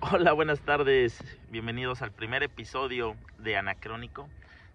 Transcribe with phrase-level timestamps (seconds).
[0.00, 1.22] Hola, buenas tardes.
[1.50, 4.28] Bienvenidos al primer episodio de Anacrónico.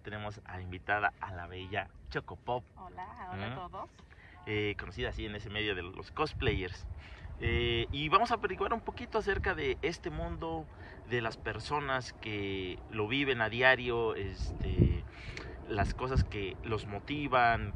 [0.03, 3.51] Tenemos a invitada a la bella Chocopop, Hola, hola ¿Mm?
[3.51, 3.89] a todos.
[4.45, 6.85] eh, conocida así en ese medio de los cosplayers.
[7.41, 10.65] Eh, y vamos a averiguar un poquito acerca de este mundo,
[11.09, 15.03] de las personas que lo viven a diario, este,
[15.69, 17.73] las cosas que los motivan,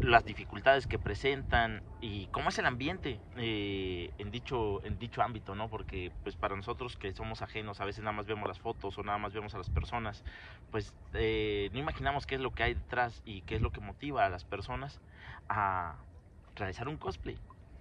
[0.00, 5.54] las dificultades que presentan y cómo es el ambiente eh, en, dicho, en dicho ámbito,
[5.54, 5.68] ¿no?
[5.68, 9.02] Porque pues para nosotros que somos ajenos, a veces nada más vemos las fotos o
[9.02, 10.22] nada más vemos a las personas,
[10.70, 13.80] pues eh, no imaginamos qué es lo que hay detrás y qué es lo que
[13.80, 15.00] motiva a las personas
[15.48, 15.96] a
[16.56, 17.38] realizar un cosplay.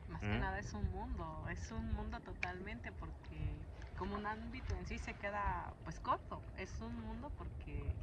[0.10, 0.40] Más que ¿Mm?
[0.40, 3.38] nada es un mundo, es un mundo totalmente porque
[3.98, 6.42] como un ámbito en sí se queda pues corto.
[6.58, 7.94] Es un mundo porque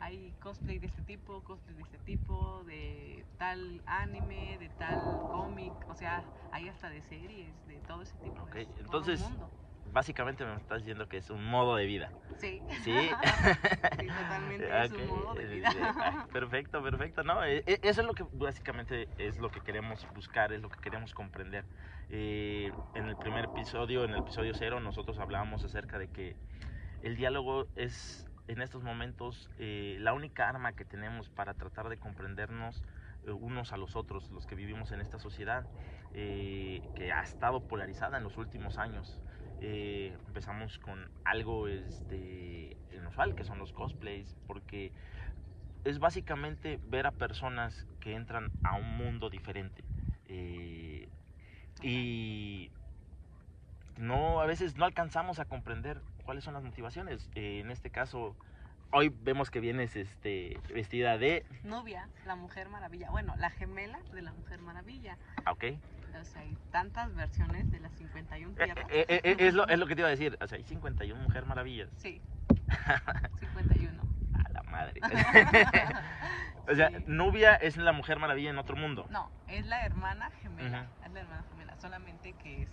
[0.00, 5.72] hay cosplay de este tipo, cosplay de este tipo, de tal anime, de tal cómic,
[5.88, 8.42] o sea, hay hasta de series, de todo ese tipo.
[8.42, 9.50] Ok, es todo entonces- mundo.
[9.92, 12.10] Básicamente me estás diciendo que es un modo de vida.
[12.38, 12.60] Sí.
[12.82, 12.92] Sí.
[14.00, 15.70] Sí, totalmente es un modo de vida.
[16.00, 17.22] ah, Perfecto, perfecto.
[17.22, 20.68] No, eh, eh, eso es lo que básicamente es lo que queremos buscar, es lo
[20.70, 21.64] que queremos comprender.
[22.08, 26.34] Eh, en el primer episodio, en el episodio cero, nosotros hablábamos acerca de que
[27.02, 31.96] el diálogo es en estos momentos eh, la única arma que tenemos para tratar de
[31.96, 32.82] comprendernos
[33.26, 35.64] eh, unos a los otros, los que vivimos en esta sociedad
[36.12, 39.20] eh, que ha estado polarizada en los últimos años.
[39.60, 44.92] Empezamos con algo este, inusual, que son los cosplays, porque
[45.84, 49.82] es básicamente ver a personas que entran a un mundo diferente.
[51.80, 52.70] Y
[53.98, 57.30] no, a veces no alcanzamos a comprender cuáles son las motivaciones.
[57.34, 58.34] Eh, en este caso,
[58.90, 61.44] hoy vemos que vienes este, vestida de...
[61.62, 63.10] Nubia, la Mujer Maravilla.
[63.10, 65.16] Bueno, la gemela de la Mujer Maravilla.
[65.44, 65.64] ah, ¿Ok?
[66.20, 68.86] O sea, hay tantas versiones de las 51 Eh, tierras.
[68.90, 70.38] eh, eh, eh, es, lo, es lo que te iba a decir.
[70.40, 71.88] O sea, hay 51 Mujer Maravillas.
[71.96, 72.20] Sí,
[73.40, 74.02] 51.
[74.44, 75.00] A la madre.
[76.68, 76.96] o sea, Sí.
[77.06, 79.06] Nubia es la Mujer Maravilla en otro mundo.
[79.10, 80.86] No, es la hermana gemela.
[81.04, 82.68] Es la hermana gemela, solamente que es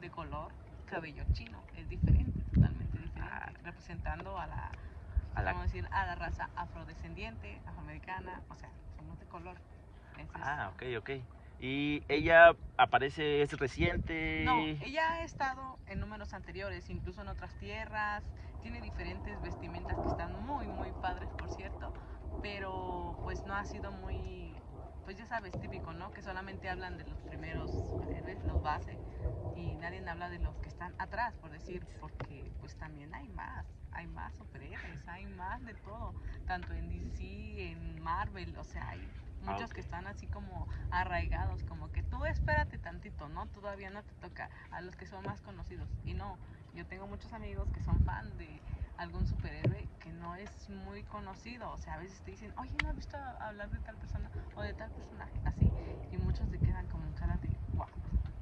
[0.00, 0.52] de color
[0.86, 1.62] cabello chino.
[1.76, 3.20] Es diferente, totalmente diferente.
[3.32, 3.52] Ah.
[3.62, 4.70] Representando a la,
[5.34, 8.42] A la- vamos a decir, a la raza afrodescendiente, afroamericana.
[8.48, 9.56] O sea, somos de color.
[10.18, 11.10] Entonces, Ah, ok, ok.
[11.58, 14.42] Y ella aparece, es reciente.
[14.44, 18.22] No, ella ha estado en números anteriores, incluso en otras tierras.
[18.62, 21.92] Tiene diferentes vestimentas que están muy, muy padres, por cierto.
[22.42, 24.45] Pero pues no ha sido muy,
[25.26, 26.12] ya sabes, típico, ¿no?
[26.12, 27.70] Que solamente hablan de los primeros
[28.14, 28.96] héroes, los base.
[29.56, 33.66] Y nadie habla de los que están atrás, por decir, porque pues también hay más.
[33.92, 36.14] Hay más superhéroes, hay más de todo.
[36.46, 39.00] Tanto en DC, en Marvel, o sea, hay
[39.46, 39.74] Ah, muchos ok.
[39.74, 43.46] que están así como arraigados, como que tú espérate tantito, ¿no?
[43.48, 45.88] Todavía no te toca a los que son más conocidos.
[46.04, 46.38] Y no,
[46.74, 48.62] yo tengo muchos amigos que son fan de
[48.98, 51.70] algún superhéroe que no es muy conocido.
[51.70, 54.62] O sea, a veces te dicen, oye, ¿no has visto hablar de tal persona o
[54.62, 55.40] de tal personaje?
[55.44, 55.70] Así.
[56.10, 57.86] Y muchos se quedan como en cara de, wow.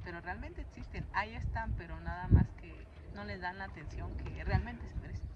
[0.03, 4.43] Pero realmente existen, ahí están, pero nada más que no les dan la atención que
[4.43, 5.27] realmente se merecen.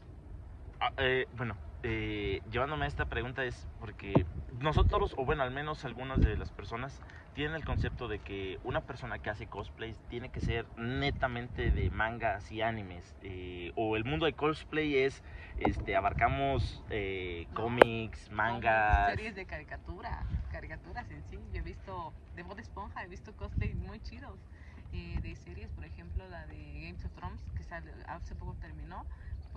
[0.79, 4.13] Ah, eh, bueno, eh, llevándome a esta pregunta es porque
[4.59, 7.01] nosotros, o bueno, al menos algunas de las personas,
[7.33, 11.89] tienen el concepto de que una persona que hace cosplays tiene que ser netamente de
[11.89, 13.15] mangas y animes.
[13.21, 15.23] eh, o el mundo de cosplay es,
[15.57, 17.63] este, abarcamos eh, No.
[17.63, 19.05] cómics, mangas.
[19.05, 21.49] Series de caricatura, caricaturas en sí.
[21.51, 24.47] Yo he visto de Bob Esponja, he visto cosplays muy chidos.
[24.91, 29.07] eh, de series, por ejemplo, la de Games of Thrones, que sale- hace poco terminó,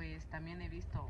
[0.03, 1.09] pues también he visto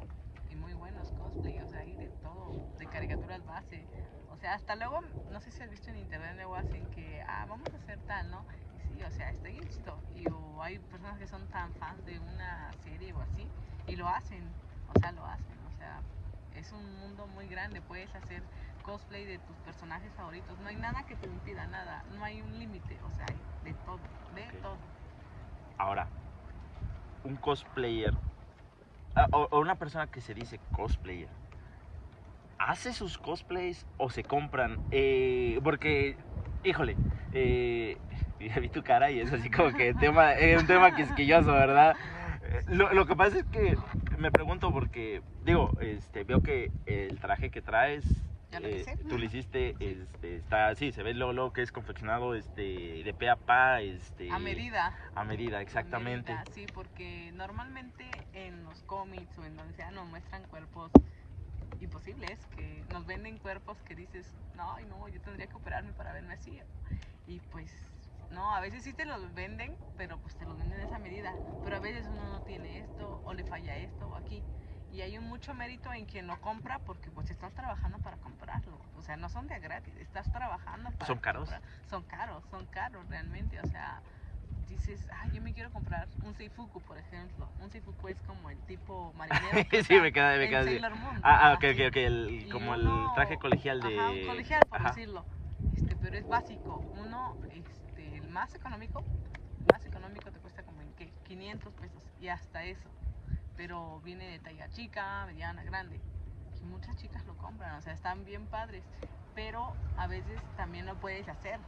[0.51, 3.87] y muy buenos cosplays, o sea, hay de todo, de caricaturas base.
[4.31, 7.47] O sea, hasta luego, no sé si has visto en internet, luego hacen que, ah,
[7.49, 8.45] vamos a hacer tal, ¿no?
[8.77, 9.99] Y sí, o sea, está chido.
[10.15, 13.49] Y o hay personas que son tan fans de una serie o así,
[13.87, 14.53] y lo hacen,
[14.89, 16.03] o sea, lo hacen, o sea,
[16.55, 18.43] es un mundo muy grande, puedes hacer
[18.83, 22.59] cosplay de tus personajes favoritos, no hay nada que te impida, nada, no hay un
[22.59, 24.01] límite, o sea, hay de todo,
[24.35, 24.61] de Ok.
[24.61, 24.79] todo.
[25.79, 26.07] Ahora,
[27.25, 28.13] un cosplayer
[29.33, 31.31] o, o una persona que se dice cosplayer,
[32.59, 34.81] ¿hace sus cosplays o se compran?
[34.91, 36.19] Eh, porque,
[36.63, 37.01] híjole,
[37.31, 38.01] eh,
[38.39, 41.97] vi tu cara y es así como que tema, es un tema quisquilloso, ¿verdad?
[42.41, 43.81] Eh, Lo, lo que pasa es que
[44.17, 48.97] me pregunto porque, digo, este, veo que el traje que traes, Ya lo eh, hice.
[49.09, 53.15] tú lo hiciste, este, está, sí, se ve luego, luego que es confeccionado este, de
[53.19, 54.95] pe a pa, este, A medida.
[55.15, 56.33] a medida, exactamente.
[56.33, 60.93] A medida, sí, porque normalmente en los cómics o en donde sea nos muestran cuerpos
[61.81, 66.35] imposibles, que nos venden cuerpos que dices, no, no, yo tendría que operarme para verme
[66.35, 66.61] así.
[67.27, 67.73] Y pues
[68.31, 71.35] No, a veces sí te los venden, pero pues te los venden de esa medida.
[71.63, 74.43] Pero a veces uno no tiene esto, o le falla esto, o aquí.
[74.93, 78.79] Y hay un mucho mérito en quien lo compra porque pues estás trabajando para comprarlo.
[78.95, 81.49] O sea, no son de gratis, estás trabajando para ¿Son caros?
[81.49, 81.63] comprar.
[81.89, 83.59] Son caros, son caros realmente.
[83.59, 84.03] O sea,
[84.69, 87.49] dices, ay, yo me quiero comprar un Seifuku, por ejemplo.
[87.59, 89.67] Un Seifuku es como el tipo marinero.
[89.71, 90.79] que Sí, me queda- me en queda así.
[90.95, 91.97] Moon, Ah, ah, ok, ok, ok.
[91.97, 93.97] el- como uno- el traje colegial de.
[93.97, 94.89] Ajá, un colegial, por Ajá.
[94.91, 95.27] decirlo.
[95.75, 96.83] Este, pero es básico.
[96.93, 99.03] Uno, este, el más económico,
[99.73, 102.91] más económico te cuesta como en qué, 500 pesos y hasta eso.
[103.63, 106.01] Pero viene de talla chica, mediana, grande.
[106.61, 108.83] Y muchas chicas lo compran, o sea, están bien padres.
[109.37, 111.61] Pero a veces también lo puedes hacer.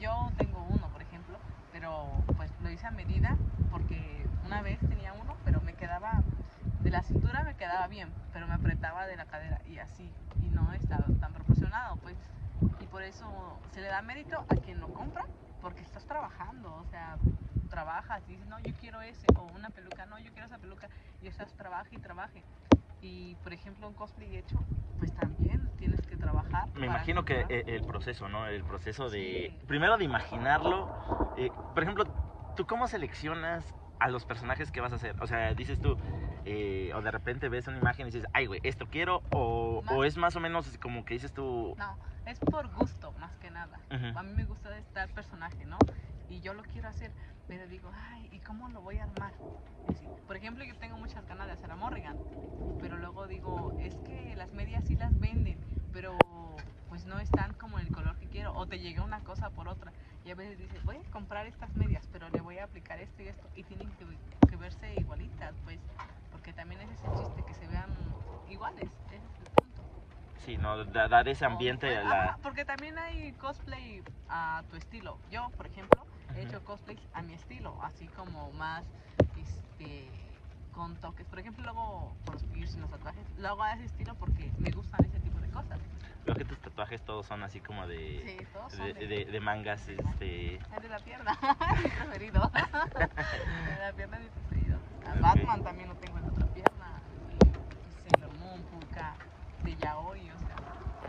[0.00, 1.38] Yo tengo uno, por ejemplo,
[1.70, 3.36] pero pues lo hice a medida
[3.70, 6.20] porque una vez tenía uno, pero me quedaba
[6.80, 10.12] de la cintura me quedaba bien, pero me apretaba de la cadera y así,
[10.42, 12.16] y no estaba tan proporcionado, pues.
[12.80, 15.24] Y por eso se le da mérito a quien lo compra,
[15.60, 17.18] porque estás trabajando, o sea,
[17.68, 20.88] trabajas y dices, no, yo quiero ese, o una peluca, no, yo quiero esa peluca,
[21.20, 22.44] y estás trabaje y trabaje.
[23.00, 24.64] Y por ejemplo, un cosplay hecho,
[24.98, 26.68] pues también tienes que trabajar.
[26.74, 28.46] Me imagino que eh, el proceso, ¿no?
[28.48, 29.50] El proceso de.
[29.60, 29.66] Sí.
[29.66, 30.88] Primero de imaginarlo.
[31.36, 32.04] eh, por ejemplo,
[32.56, 35.14] ¿tú cómo seleccionas a los personajes que vas a hacer?
[35.20, 35.96] O sea, dices tú.
[36.48, 39.22] eh, o de repente ves una imagen y dices, ay, güey, esto quiero.
[39.32, 41.74] O, o es más o menos como que dices tú.
[41.76, 43.78] No, es por gusto, más que nada.
[43.90, 44.18] Ujú.
[44.18, 45.78] A mí me gusta estar personaje, ¿no?
[46.28, 47.12] Y yo lo quiero hacer,
[47.46, 49.34] pero digo, ay, ¿y cómo lo voy a armar?
[49.84, 50.12] Así.
[50.26, 52.20] Por ejemplo, yo tengo muchas ganas de hacer a Morrigan,
[52.78, 57.78] pero luego digo, es que las medias sí las venden, pero pues no están como
[57.78, 59.94] el color que quiero, o te llega una cosa por otra.
[60.22, 63.22] Y a veces dices, voy a comprar estas medias, pero le voy a aplicar esto
[63.22, 65.88] y esto, y tienen que, que verse igualitas, pues,
[66.30, 69.88] porque también ese es el chiste, que se vean iguales, ese es el punto.
[70.36, 70.84] Sí, ¿no?
[70.84, 72.20] Da- dar ese ambiente Pues, a la.
[72.20, 75.22] ajá, porque también hay cosplay a tu estilo.
[75.26, 78.84] Yo, por ejemplo, he hecho cosplays a mi estilo, así como más
[79.38, 80.08] este
[80.74, 81.26] con toques.
[81.26, 84.70] Por ejemplo, luego con los piercing, los tatuajes, lo hago a ese estilo porque me
[84.70, 85.78] gustan ese tipo de cosas.
[86.26, 88.36] Veo que tus tatuajes todos son así como de.
[88.38, 90.56] Sí, todos son de, de, de- de mangas, este.
[90.56, 91.38] el de la pierna,
[91.82, 92.50] mi preferido.
[92.54, 92.60] El
[93.76, 94.78] de la pierna es mi preferido.
[95.06, 95.14] A.
[95.20, 97.00] Batman también lo tengo en otra pierna.
[97.30, 99.14] Y Sailor Moon, Puka,
[99.64, 100.56] de Yaoi, o sea,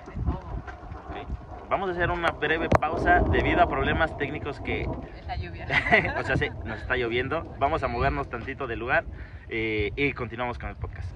[0.07, 0.37] de todo.
[0.37, 1.56] ok.
[1.69, 5.67] Vamos a hacer una breve pausa debido a problemas técnicos que Es la lluvia.
[6.19, 7.55] o sea, sí, nos está lloviendo.
[7.59, 9.03] Vamos a movernos tantito del lugar
[9.49, 11.09] eh, y continuamos con el podcast.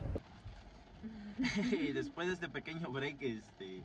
[1.71, 3.81] Y después de este pequeño break este,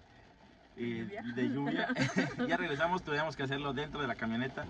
[0.76, 1.22] eh, lluvia?
[1.34, 1.88] de lluvia,
[2.48, 4.64] ya regresamos, tuvimos que hacerlo dentro de la camioneta.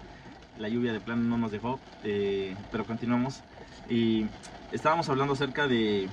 [0.59, 3.43] La lluvia de plano no nos dejó, eh, pero continuamos.
[3.89, 4.27] Y
[4.71, 6.09] estábamos hablando acerca de,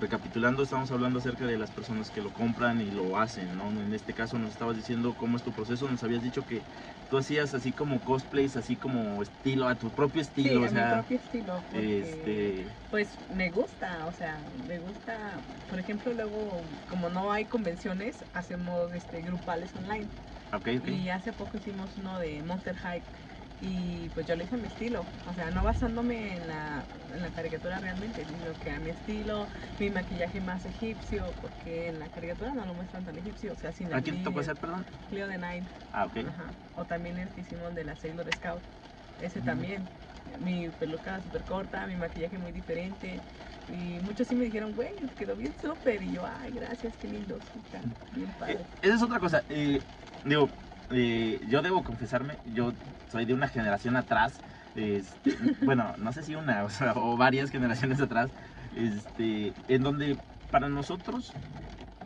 [0.00, 3.70] recapitulando, estábamos hablando acerca de las personas que lo compran y lo hacen, ¿no?
[3.82, 6.66] En este caso nos estabas diciendo cómo es tu proceso, nos habías dicho que
[7.08, 10.68] tú hacías así como cosplays, así como estilo, a tu propio Sí, estilo, a o
[10.68, 11.66] sea, mi propio estilo.
[11.70, 17.46] porque, este, Pues me gusta, o sea, me gusta, por ejemplo, luego, como no hay
[17.48, 20.12] convenciones, hacemos este grupales online.
[20.52, 20.88] ok, ok.
[20.88, 23.06] Y hace poco hicimos uno de Monster High
[23.60, 27.22] y pues yo lo hice a mi estilo, o sea, no basándome en la, en
[27.22, 29.48] la caricatura realmente, sino que a mi estilo,
[29.78, 33.72] mi maquillaje más egipcio, porque en la caricatura no lo muestran tan egipcio, o sea,
[33.72, 34.86] sin ¿A quién te tocó hacer, perdón?
[35.08, 36.16] Cleo de Night, Ah, ok.
[36.26, 36.56] Ajá.
[36.74, 38.64] O también el que hicimos de la Sailor Scout.
[39.18, 39.46] Ese Ujú.
[39.46, 39.90] también.
[40.24, 43.24] Mi peluca súper corta, mi maquillaje muy diferente.
[43.66, 46.02] Y muchos sí me dijeron, güey, quedó bien súper.
[46.02, 47.42] Y yo, ay, gracias, qué lindo.
[47.54, 48.68] está bien Eh, padre.
[48.80, 49.44] esa es otra cosa.
[49.48, 49.84] eh,
[50.22, 50.50] digo,
[50.90, 52.74] eh, yo debo confesarme, yo
[53.08, 54.40] soy de una generación atrás.
[54.74, 58.30] este, bueno, no sé si una o, sea, o varias generaciones atrás.
[58.76, 60.18] Este, en donde
[60.50, 61.34] para nosotros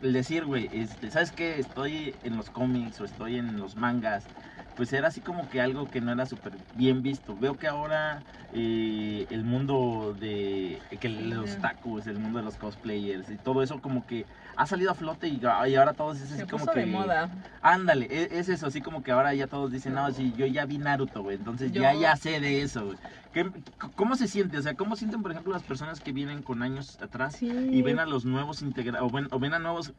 [0.01, 1.59] el decir, güey, este, ¿sabes qué?
[1.59, 4.29] Estoy en los cómics o estoy en los mangas.
[4.75, 7.37] Pues era así como que algo que no era súper bien visto.
[7.37, 13.29] Veo que ahora eh, el mundo de que los tacos, el mundo de los cosplayers
[13.29, 16.45] y todo eso como que ha salido a flote y, y ahora todos es así
[16.47, 17.29] como que de moda.
[17.61, 20.65] Ándale, e- es, eso, así como que ahora ya todos dicen, no, sí, yo ya
[20.65, 22.97] vi Naruto, güey, entonces Yo- ya ya sé de eso, güey.
[23.33, 24.57] ¿Qué- c- ¿Cómo se siente?
[24.57, 27.47] O sea, ¿cómo sienten, por ejemplo, las personas que vienen con años atrás Sí.
[27.47, 29.93] y ven a los nuevos integrados, o ven a nuevos,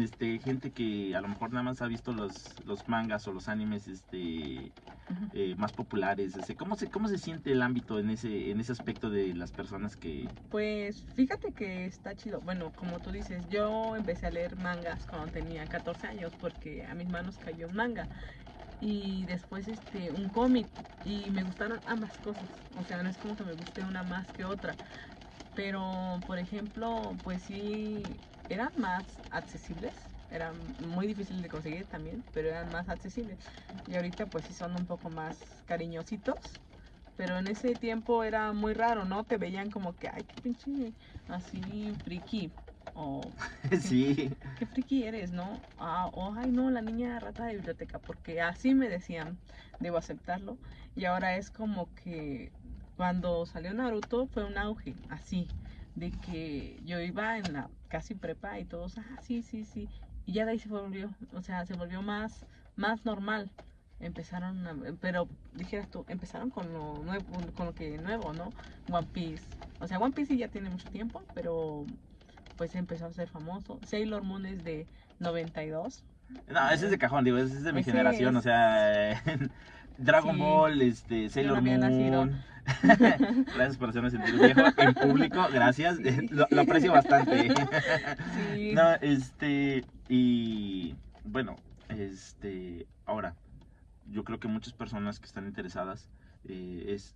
[0.00, 3.48] este, gente que a lo mejor nada más ha visto los, los mangas o los
[3.48, 4.72] animes, este,
[5.32, 8.72] eh, más populares, este, ¿cómo se, cómo se siente el ámbito en ese, en ese
[8.72, 10.28] aspecto de las personas que...
[10.50, 12.40] Pues fíjate que está chido.
[12.40, 16.94] Bueno, como tú dices, yo empecé a leer mangas cuando tenía 14 años porque a
[16.94, 18.08] mis manos cayó un manga.
[18.80, 20.66] Y después este un cómic
[21.04, 22.44] y me gustaron ambas cosas.
[22.78, 24.74] O sea, no es como que me guste una más que otra.
[25.54, 28.02] Pero, por ejemplo, pues sí
[28.48, 33.38] eran más accesibles eran muy difíciles de conseguir también, pero eran más accesibles.
[33.86, 36.64] Y ahorita pues sí son un poco más cariñositos,
[37.14, 39.24] pero en ese tiempo era muy raro, ¿no?
[39.26, 40.94] Te veían como que, ay, qué pinche,
[41.28, 42.52] así, friki,
[42.92, 43.34] o
[43.80, 44.36] sí.
[44.54, 45.66] qué friki eres, ¿no?
[45.76, 49.40] Ah, o ay no, la niña rata de biblioteca, porque así me decían,
[49.78, 50.60] debo aceptarlo.
[50.94, 52.54] Y ahora es como que
[52.94, 55.52] cuando salió Naruto fue un auge, así,
[55.94, 59.88] de que yo iba en la casi prepa y todos, ah, sí, sí, sí.
[60.26, 62.44] Y ya de ahí se volvió, o sea, se volvió más,
[62.76, 63.50] más normal.
[64.00, 67.24] Empezaron, a- pero dijeras tú, empezaron con lo nuevo,
[67.54, 68.52] con lo que nuevo, ¿no?
[68.88, 69.44] One Piece.
[69.78, 71.86] O sea, One Piece sí ya tiene mucho tiempo, pero
[72.56, 73.78] pues empezó a ser famoso.
[73.84, 74.86] Sailor Moon es de
[75.20, 76.04] 92.
[76.48, 79.22] No, ese es de cajón, digo, ese es de mi Ese generación, es- o sea,
[79.98, 80.40] Dragon Sí.
[80.40, 82.26] Ball, este, Sailor nacido.
[82.26, 82.42] Moon.
[82.82, 86.26] gracias por hacerme sentir viejo en público, gracias, Sí.
[86.30, 87.48] lo, lo aprecio bastante.
[88.54, 88.72] Sí.
[88.74, 91.56] No, este, y bueno,
[91.88, 93.34] este, ahora,
[94.10, 96.08] yo creo que muchas personas que están interesadas
[96.44, 97.14] eh, es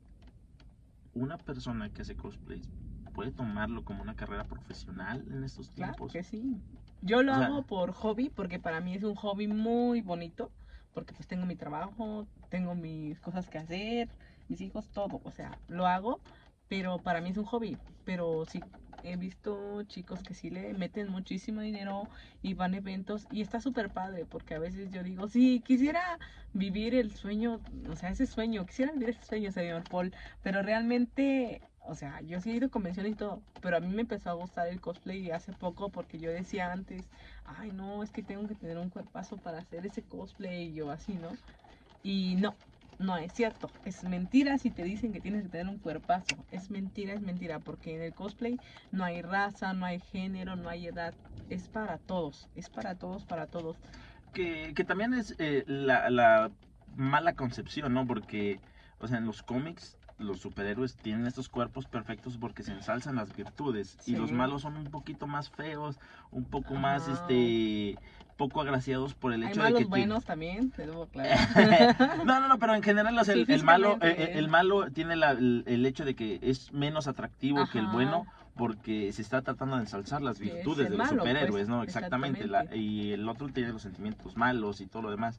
[1.15, 2.69] una persona que hace cosplays
[3.15, 6.13] puede tomarlo como una carrera profesional en estos Claro tiempos.
[6.13, 6.61] que sí.
[7.03, 10.53] Yo lo O sea- hago por hobby, porque para mí es un hobby muy bonito,
[10.93, 14.09] porque pues tengo mi trabajo, tengo mis cosas que hacer,
[14.49, 16.23] mis hijos, todo, o sea, lo hago,
[16.69, 18.65] pero para mí es un hobby, pero sí
[19.03, 22.09] he visto chicos que sí le meten muchísimo dinero
[22.43, 26.19] y van a eventos y está súper padre, porque a veces yo digo, sí, quisiera
[26.53, 31.68] vivir el sueño, o sea, ese sueño, quisiera vivir ese sueño, señor Paul, pero realmente,
[31.89, 34.35] o sea, yo he ido a convenciones y todo, pero a mí me empezó a
[34.35, 37.11] gustar el cosplay hace poco porque yo decía antes,
[37.45, 40.91] ay no, es que tengo que tener un cuerpazo para hacer ese cosplay y yo
[40.91, 41.41] así, ¿no?
[42.03, 42.61] Y no,
[42.99, 46.71] no es cierto, es mentira si te dicen que tienes que tener un cuerpazo, es
[46.71, 50.87] mentira, es mentira, porque en el cosplay no hay raza, no hay género, no hay
[50.89, 51.17] edad,
[51.49, 53.81] es para todos, es para todos, para todos.
[54.33, 56.55] que, que también es eh, la, la
[56.87, 58.07] mala concepción, ¿no?
[58.07, 58.63] Porque,
[58.99, 63.35] o sea, en los cómics los superhéroes tienen estos cuerpos perfectos porque se ensalzan las
[63.37, 65.99] virtudes y los malos son un poquito más feos,
[66.31, 67.99] un poco más, este,
[68.37, 69.85] poco agraciados por el Hay hecho de malos que...
[69.87, 71.39] tiene- buenos también, te debo aclarar.
[72.25, 74.91] no, no, no, pero en general, o sea, Sí, el, el malo, eh, el malo
[74.91, 79.23] tiene la- el, el hecho de que es menos atractivo que el bueno porque se
[79.23, 81.85] está tratando de ensalzar las Que es virtudes de los malo, pues, superhéroes, ¿no?
[81.85, 82.47] Exactamente.
[82.49, 82.77] la- exactamente.
[82.77, 85.39] y el otro tiene los sentimientos malos y todo lo demás.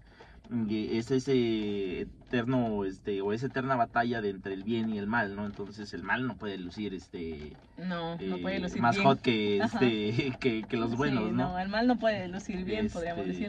[0.69, 5.35] Es ese eterno, este, o esa eterna batalla de entre el bien y el mal,
[5.35, 5.45] ¿no?
[5.45, 9.07] Entonces el mal no puede lucir, este, No, no eh, puede lucir más bien.
[9.07, 11.59] hot que, este, que, que los buenos, Sí, ¿no?
[11.59, 13.43] el mal no puede lucir bien, podríamos Este,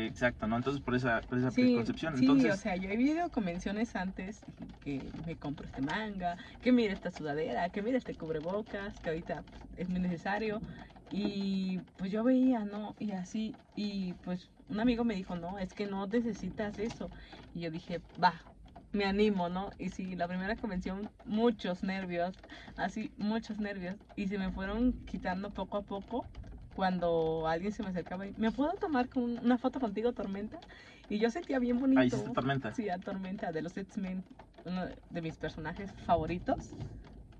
[0.00, 0.08] decirlo.
[0.08, 0.56] Exacto, ¿no?
[0.56, 2.14] Entonces por esa, por esa Sí, preconcepción.
[2.14, 4.42] sí, Entonces, o sea, yo he vivido convenciones antes
[4.80, 9.42] que me compro este manga, que mira esta sudadera, que mira este cubrebocas, que ahorita
[9.42, 10.62] pues, es muy necesario.
[11.10, 12.94] Y pues yo veía, ¿no?
[12.98, 17.10] Y así, y pues un amigo me dijo, no, es que no necesitas eso.
[17.54, 18.46] Y yo dije, va,
[18.92, 19.70] me animo, ¿no?
[19.78, 22.42] Y sí, la primera convención, muchos nervios,
[22.76, 23.96] así, muchos nervios.
[24.16, 26.28] Y se me fueron quitando poco a poco
[26.78, 30.60] cuando alguien se me acercaba y, ¿me puedo tomar con una foto contigo, Tormenta?
[31.08, 32.00] Y yo sentía bien bonito.
[32.00, 32.72] ahí está tormenta.
[32.72, 34.22] Sí, a Tormenta, de los X-Men,
[34.64, 36.70] uno de mis personajes favoritos.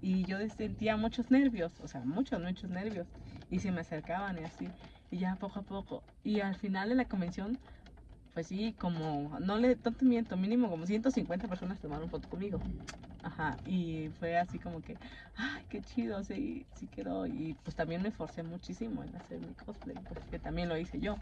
[0.02, 3.07] Y yo sentía muchos nervios, o sea, muchos, muchos nervios.
[3.49, 4.66] Y se me acercaban y así.
[5.12, 6.02] Y ya poco a poco.
[6.25, 7.59] Y al final de la convención,
[8.35, 12.61] pues sí, como, no le, no te miento, mínimo como 150 personas tomaron foto conmigo.
[13.23, 14.97] Ajá, y fue así como que,
[15.37, 17.27] ay, qué chido, sí, sí quedó.
[17.27, 21.01] Y pues también me esforcé muchísimo en hacer mi cosplay, pues que también lo hice
[21.01, 21.17] yo.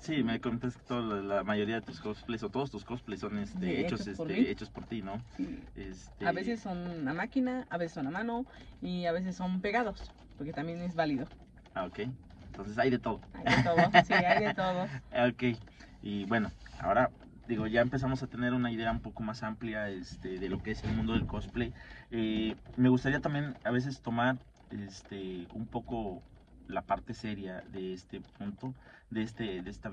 [0.00, 3.20] Sí, me contaste que toda la, la mayoría de tus cosplays o todos tus cosplays
[3.20, 5.22] son este, Sí, hechos, hechos por este, hechos por ti, ¿no?
[5.36, 5.64] Sí.
[5.76, 8.44] Este, A veces son a máquina, a veces son a mano
[8.82, 11.26] y a veces son pegados, porque también es válido.
[11.74, 12.00] Ah, ok.
[12.48, 13.20] Entonces hay de todo.
[13.32, 14.86] Hay de todo, sí, hay de todo.
[15.30, 15.58] Ok.
[16.02, 17.10] Y bueno, ahora
[17.48, 20.72] digo, ya empezamos a tener una idea un poco más amplia este, de lo que
[20.72, 21.72] es el mundo del cosplay.
[22.10, 24.38] Eh, me gustaría también a veces tomar
[24.70, 26.22] este, un poco
[26.68, 28.74] la parte seria de este punto,
[29.10, 29.90] de este, de esta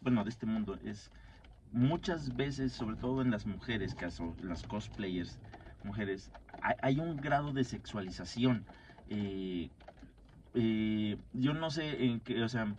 [0.00, 0.78] bueno, de este mundo.
[0.84, 1.10] Es
[1.72, 5.38] muchas veces, sobre todo en las mujeres, caso, las cosplayers,
[5.82, 6.30] mujeres,
[6.62, 8.64] hay, hay un grado de sexualización.
[9.10, 9.70] Eh,
[10.54, 12.74] eh, yo no sé en qué, o sea,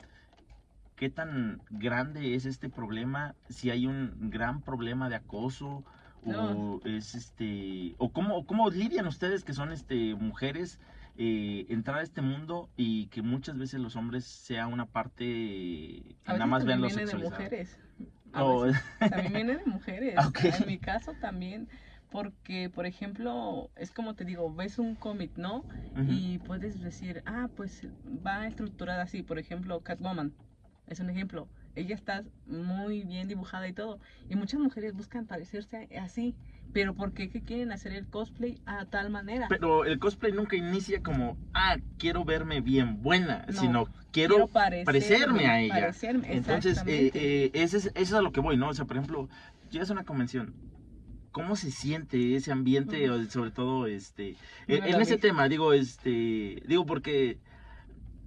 [0.96, 5.84] qué tan grande es este problema, si hay un gran problema de acoso
[6.26, 10.80] o es este o cómo cómo lidian ustedes que son este mujeres
[11.18, 16.16] eh, entrar a este mundo y que muchas veces los hombres sea una parte que
[16.28, 17.44] nada más vean también lo viene de sexualizado.
[17.44, 17.80] mujeres.
[18.34, 18.44] A
[19.10, 20.16] también viene de mujeres.
[20.18, 20.40] Ah, ok.
[20.44, 21.70] En mi caso también,
[22.12, 25.64] porque, por ejemplo, es como te digo, ves un cómic, ¿no?
[25.96, 26.06] Ujú.
[26.10, 30.34] Y puedes decir, ah, pues va estructurada así, por ejemplo, Catwoman.
[30.88, 31.48] Es un ejemplo.
[31.76, 34.00] Ella está muy bien dibujada y todo.
[34.30, 36.36] Y muchas mujeres buscan parecerse así.
[36.74, 39.48] Pero ¿por qué que quieren hacer el cosplay a tal manera?
[39.50, 44.86] Pero el cosplay nunca inicia como, ah, quiero verme bien buena, No, sino quiero, parecerme,
[44.86, 45.74] parecerme a ella.
[45.74, 48.70] parecerme, Entonces, eh, eh, eso, es, eso es a lo que voy, ¿no?
[48.70, 49.30] O sea, por ejemplo,
[49.72, 50.54] llegas a una convención,
[51.32, 54.36] ¿cómo se siente ese ambiente, sobre todo, este,
[54.68, 57.38] en, en ese tema, digo, este, digo porque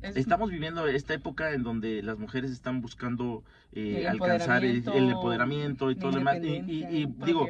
[0.02, 5.10] estamos viviendo esta época en donde las mujeres están buscando eh, El alcanzar el, el
[5.10, 6.36] empoderamiento, y todo lo demás,
[6.68, 7.48] y, y- digo,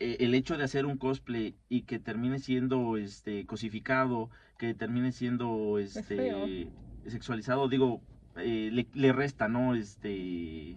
[0.00, 5.12] eh, el hecho de hacer un cosplay y que termine siendo este cosificado, que termine
[5.12, 6.72] siendo este
[7.06, 8.00] sexualizado, digo,
[8.36, 9.74] eh, le, le resta, ¿no?
[9.74, 10.76] Este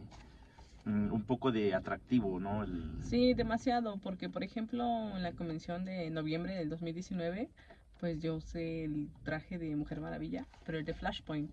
[0.85, 2.63] mm, un poco de atractivo, ¿no?
[2.63, 4.83] El- Sí, demasiado, porque por ejemplo
[5.15, 7.49] en la convención de noviembre del 2019,
[8.01, 11.51] pues yo usé el traje de Mujer Maravilla, pero el de Flashpoint.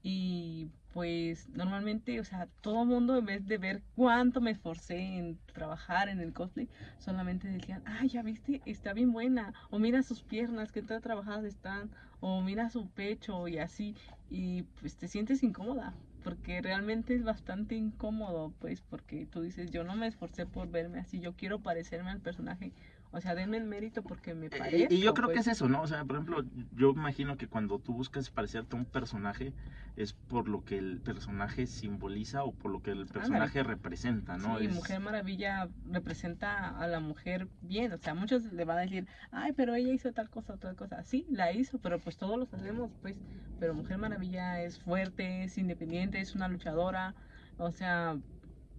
[0.00, 5.38] Y pues normalmente, o sea, todo mundo en vez de ver cuánto me esforcé en
[5.52, 10.22] trabajar en el cosplay, solamente decían, ah, ya viste, está bien buena, o mira sus
[10.22, 11.90] piernas, qué tan trabajadas están,
[12.20, 13.96] o mira su pecho y así,
[14.30, 19.82] y pues te sientes incómoda, porque realmente es bastante incómodo, pues, porque tú dices, yo
[19.82, 22.72] no me esforcé por verme así, yo quiero parecerme al personaje,
[23.10, 24.94] o sea, denme el mérito porque me Eh, parezco.
[24.94, 25.46] y yo creo que pues.
[25.46, 25.82] es eso, ¿no?
[25.82, 29.54] O sea, por ejemplo, yo imagino que cuando tú buscas parecerte a un personaje
[29.96, 34.58] es por lo que el personaje simboliza o por lo que el personaje representa, ¿no?
[34.58, 38.80] Sí, Es- Mujer Maravilla representa a la mujer bien, o sea, muchos le van a
[38.82, 41.02] decir, ay, pero ella hizo tal cosa, tal cosa.
[41.02, 43.16] Sí, la hizo, pero pues todos lo sabemos, pues.
[43.58, 47.16] Pero Mujer Maravilla es fuerte, es independiente, es una luchadora,
[47.56, 48.20] o sea,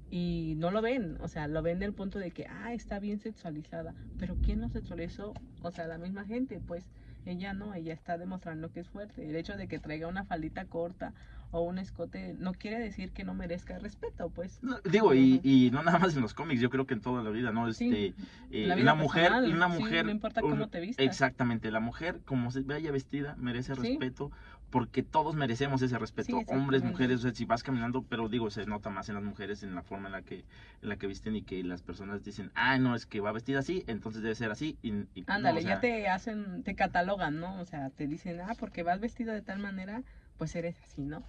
[0.09, 3.19] y no lo ven, o sea, lo ven del punto de que, ah, está bien
[3.19, 5.33] sexualizada, pero ¿quién lo sexualizó?
[5.61, 6.85] O sea, la misma gente, pues.
[7.25, 9.29] Ella no, ella está demostrando que es fuerte.
[9.29, 11.13] El hecho de que traiga una faldita corta
[11.51, 14.63] o un escote no quiere decir que no merezca respeto, pues.
[14.63, 17.21] No, Digo, y, y no nada más en los cómics, yo creo que en toda
[17.21, 17.71] la vida, ¿no?
[17.73, 20.69] Sí, Este, eh, la vida una mujer, personal, una sí, mujer, no importa un- cómo
[20.69, 21.05] te vistas.
[21.05, 23.81] exactamente, la mujer como se vaya vestida merece Sí.
[23.81, 24.31] respeto
[24.69, 28.49] porque todos merecemos ese respeto, Sí, hombres, mujeres, o sea, si vas caminando, pero digo,
[28.51, 30.45] se nota más en las mujeres en la forma en la que
[30.81, 33.59] en la que visten y que las personas dicen, ah, no, es que va vestida
[33.59, 34.77] así, entonces debe ser así.
[34.81, 37.59] Y, y no, Ándale, o sea, ya te hacen, te catalogan, ¿no?
[37.59, 40.03] O sea, te dicen, ah, porque vas vestido de tal manera,
[40.37, 41.23] pues eres así, ¿no?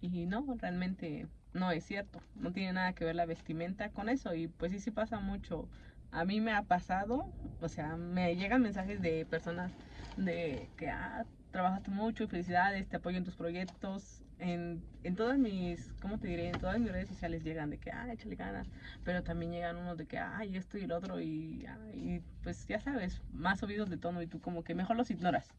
[0.00, 2.20] Y no, realmente no es cierto.
[2.34, 4.34] No tiene nada que ver la vestimenta con eso.
[4.34, 5.68] Y pues sí, sí pasa mucho.
[6.10, 7.26] A mí me ha pasado,
[7.60, 9.72] o sea, me llegan mensajes de personas
[10.16, 14.22] de que, ah, trabajaste mucho y felicidades, te apoyo en tus proyectos.
[14.38, 16.48] En, en todas mis, ¿cómo te diré?
[16.48, 18.68] En todas mis redes sociales llegan de que, ah, échale ganas.
[19.04, 21.20] Pero también llegan unos de que, ay, esto y el otro.
[21.20, 24.96] Y, ay, y, pues ya sabes, más subidos de tono y tú como que mejor
[24.96, 25.54] los ignoras.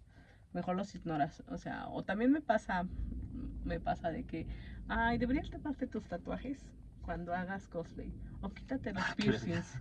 [0.53, 1.43] Mejor los ignoras.
[1.47, 2.85] O sea, o también me pasa,
[3.63, 4.47] me pasa de que,
[4.87, 6.59] ay, deberías taparte tus tatuajes
[7.01, 8.11] cuando hagas cosplay.
[8.41, 9.77] O quítate los Ah, qué piercings.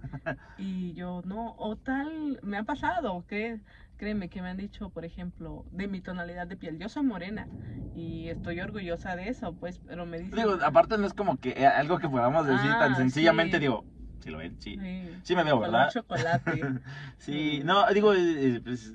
[0.58, 3.60] Y yo, no, o tal, me ha pasado, que
[4.00, 6.78] créeme que me han dicho, por ejemplo, de mi tonalidad de piel.
[6.78, 7.50] Yo soy morena
[7.94, 10.36] y estoy orgullosa de eso, pues, pero me dicen...
[10.36, 13.60] Digo, aparte no es como que eh, algo que podamos decir tan Ah, sencillamente, sí.
[13.60, 13.84] digo,
[14.20, 15.90] si lo ven, sí, Sí, sí me veo, color ¿verdad?
[15.92, 16.62] chocolate.
[17.18, 18.90] sí, no, digo, eh, eh, pues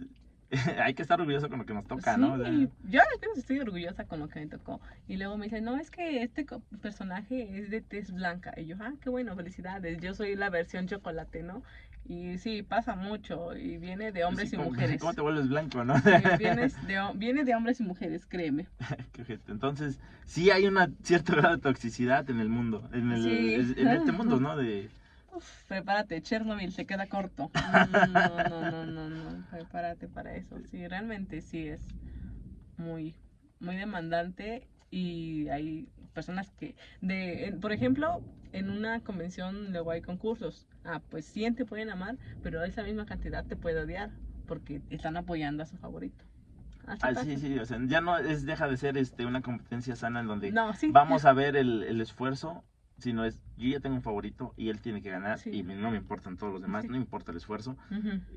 [0.84, 2.34] hay que estar orgulloso con lo que nos toca, sí, ¿no?
[2.34, 4.80] O sea, yo al menos estoy orgullosa con lo que me tocó.
[5.08, 6.46] Y luego me dicen, no, es que este
[6.82, 8.54] personaje es de tez blanca.
[8.58, 10.00] Y yo, ah, qué bueno, felicidades.
[10.00, 11.64] Yo soy la versión chocolate, ¿no?
[12.08, 13.56] Y sí, pasa mucho.
[13.56, 15.00] Y viene de hombres y mujeres.
[15.00, 15.96] ¿Cómo te vuelves blanco, no?
[16.00, 18.68] Sí, vienes de, ho- viene de hombres y mujeres, créeme.
[19.48, 23.82] Entonces, sí hay una cierta grado de toxicidad en el mundo, en, el, Sí.
[23.82, 24.56] en este mundo, ¿no?
[24.56, 24.90] De,
[25.34, 27.50] Uf, prepárate, Chernobyl se queda corto.
[28.14, 30.56] No, no, no, no, no, prepárate para eso.
[30.70, 31.82] Sí, realmente sí es
[32.78, 33.16] muy,
[33.60, 40.02] muy demandante y hay personas que, de, en- por ejemplo, en una convención luego hay
[40.02, 40.68] concursos.
[40.86, 44.14] Ah, pues 100 te pueden amar, pero esa misma cantidad te puede odiar
[44.46, 46.24] porque están apoyando a su favorito.
[46.88, 50.22] Ah, sí, sí, o sea, ya no es, deja de ser este, una competencia sana
[50.22, 50.92] en donde No, sí.
[50.92, 52.64] vamos a ver el, el esfuerzo,
[53.00, 55.50] sino es, yo ya tengo un favorito y él tiene que ganar Sí.
[55.52, 56.88] y me- no me importan todos los demás, Sí.
[56.88, 57.76] no me importa el esfuerzo,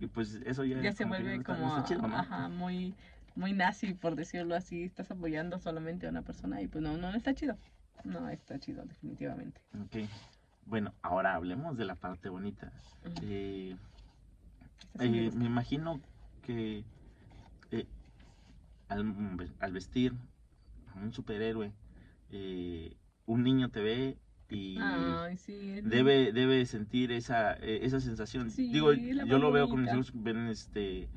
[0.01, 2.17] y pues eso ya, ya se como vuelve no está- no como está chido, ¿no?
[2.17, 2.95] ajá, muy
[3.39, 7.11] muy nazi por decirlo así estás apoyando solamente a una persona y pues no no
[7.15, 7.57] está chido
[8.05, 9.97] no está chido definitivamente Ok.
[10.67, 12.71] Bueno, ahora hablemos de la parte bonita.
[13.23, 13.75] Eh,
[14.99, 15.99] sí Eh, me imagino
[16.43, 16.85] que
[17.71, 17.87] eh,
[18.89, 19.15] al,
[19.61, 20.13] al vestir
[20.95, 21.73] a un superhéroe,
[22.31, 24.19] eh, un niño te ve
[24.51, 28.51] y Ay, sí es debe, debe sentir esa, esa sensación.
[28.51, 31.09] Sí, Digo, yo lo veo con mis hijos, ven este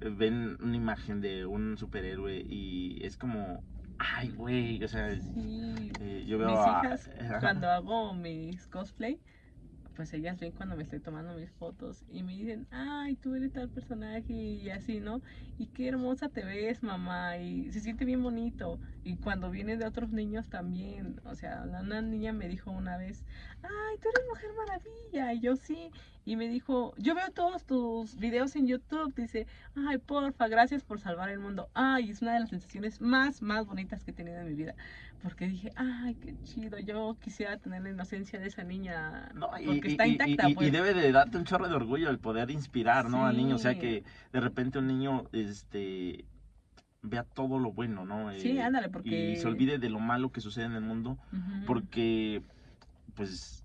[0.00, 3.64] ven una imagen de un superhéroe y es como
[3.98, 5.92] ay, güey, o sea, Sí.
[6.00, 7.40] eh, yo veo Mis a- hijas, ajá.
[7.40, 9.22] cuando hago mis cosplay,
[10.00, 13.52] pues ellas ven cuando me estoy tomando mis fotos y me dicen, ay, tú eres
[13.52, 15.20] tal personaje y así, ¿no?
[15.58, 18.80] Y qué hermosa te ves, mamá, y se siente bien bonito.
[19.04, 23.26] Y cuando viene de otros niños también, o sea, una niña me dijo una vez,
[23.62, 25.90] ay, tú eres Mujer Maravilla, y yo sí.
[26.24, 30.98] Y me dijo, yo veo todos tus videos en YouTube, dice, ay, porfa, gracias por
[30.98, 31.68] salvar el mundo.
[31.74, 34.74] Ay, es una de las sensaciones más, más bonitas que he tenido en mi vida.
[35.22, 39.30] Porque dije, ay, qué chido, yo quisiera tener la inocencia de esa niña.
[39.34, 40.72] No, y, porque está y- intacta, y- y pues.
[40.72, 43.26] debe de darte un chorro de orgullo el poder inspirar, ¿no?
[43.26, 43.78] A niños, o sea Sí.
[43.80, 46.24] que de repente un niño, este,
[47.02, 48.30] vea todo lo bueno, ¿no?
[48.38, 51.18] Sí, Eh, ándale, porque- Y se olvide de lo malo que sucede en el mundo,
[51.66, 52.42] porque,
[53.14, 53.64] pues...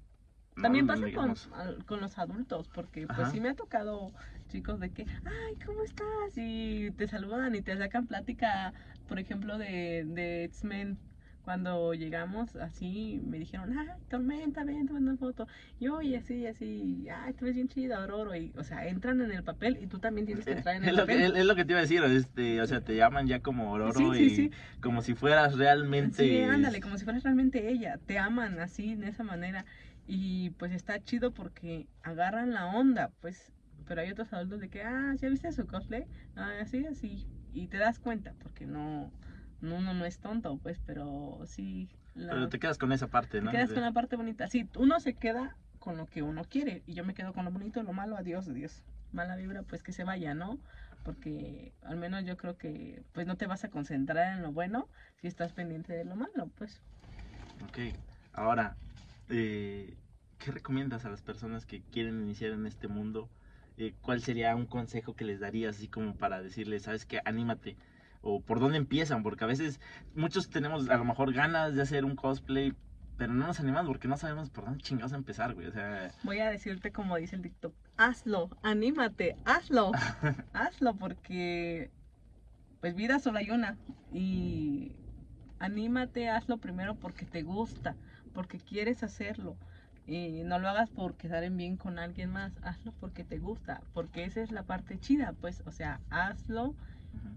[0.62, 3.32] También no pasa con, digamos- al- con los adultos, porque pues Ajá.
[3.32, 4.12] sí me ha tocado
[4.50, 6.38] chicos de que, ay, ¿cómo estás?
[6.38, 8.74] Y te saludan y te sacan plática,
[9.08, 10.98] por ejemplo, de, de X-Men.
[11.46, 15.48] Cuando llegamos así, me dijeron, ay, Tormenta, ven, toma una foto.
[15.80, 18.36] Y yo, y así, y así, ay, tú ves bien chida, Aurora.
[18.38, 20.90] Y, o sea, entran en el papel y tú también tienes que entrar en Es
[20.90, 21.36] el lo, que, papel.
[21.38, 23.94] es- lo que te iba a decir, este, o sea, te llaman ya como Ororo
[23.94, 24.52] Sí, sí, y sí.
[24.82, 26.24] como si fueras realmente...
[26.24, 28.00] Sí, ándale, como si fueras realmente ella.
[28.08, 29.66] Te aman así, de esa manera.
[30.08, 33.52] Y pues está chido porque agarran la onda, pues.
[33.88, 36.06] Pero hay otros adultos de que, ah, ¿ya viste su cosplay?
[36.36, 37.28] Ah, así, así.
[37.54, 39.12] Y te das cuenta, porque no,
[39.72, 41.90] uno no es tonto, pues, pero sí.
[42.14, 43.52] la- Pero te quedas con esa parte, te ¿no?
[43.52, 44.48] quedas De- con la parte bonita.
[44.48, 46.84] Sí, uno se queda con lo que uno quiere.
[46.86, 48.84] Y yo me quedo con lo bonito, lo malo, adiós, adiós.
[49.12, 50.60] Mala vibra, pues que se vaya, ¿no?
[51.04, 54.90] Porque al menos yo creo que pues no te vas a concentrar en lo bueno
[55.22, 56.82] si estás pendiente de lo malo, pues.
[57.62, 57.78] Ok,
[58.34, 58.76] ahora,
[59.30, 59.96] eh,
[60.40, 63.30] ¿qué recomiendas a las personas que quieren iniciar en este mundo?
[63.78, 67.78] Eh, ¿Cuál sería un consejo que les darías así como para decirles, sabes qué, anímate?
[68.28, 69.80] O por dónde empiezan, porque a veces
[70.16, 72.74] muchos tenemos a lo mejor ganas de hacer un cosplay,
[73.18, 75.68] pero no nos animamos porque no sabemos por dónde chingados empezar, güey.
[75.68, 79.92] O sea, Voy a decirte como dice el TikTok, hazlo, anímate, hazlo,
[80.54, 81.92] hazlo porque
[82.82, 83.78] pues vida solo hay una
[84.12, 84.92] y
[85.60, 87.96] anímate, hazlo primero porque te gusta,
[88.34, 89.56] porque quieres hacerlo
[90.08, 93.82] y no lo hagas por quedar en bien con alguien más, hazlo porque te gusta,
[93.94, 96.76] porque esa es la parte chida, pues, o sea, hazlo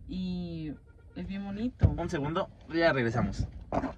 [0.08, 0.72] y
[1.16, 1.88] es bien bonito.
[1.88, 3.46] un segundo, ya regresamos.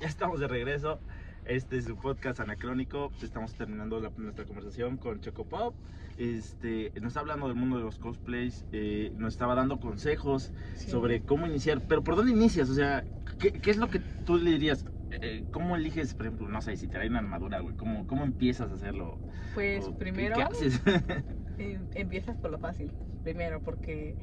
[0.00, 1.00] Ya estamos de regreso.
[1.46, 3.10] Este es su podcast anacrónico.
[3.22, 5.74] Estamos terminando la- nuestra conversación con Choco Pop.
[6.18, 8.66] Este, nos está hablando del mundo de los cosplays.
[8.72, 10.90] eh, nos estaba dando consejos Sí.
[10.90, 11.80] sobre cómo iniciar.
[11.88, 12.68] Pero ¿por dónde inicias?
[12.68, 13.04] O sea,
[13.38, 14.84] ¿qué, qué es lo que tú le dirías?
[15.12, 17.74] Eh, ¿Cómo eliges, por ejemplo, no sé, si te trae una armadura, güey?
[17.76, 19.18] ¿Cómo, ¿Cómo empiezas a hacerlo?
[19.54, 20.82] Pues O qué- primero ¿Qué, haces?
[21.58, 24.14] em- empiezas por lo fácil, primero, porque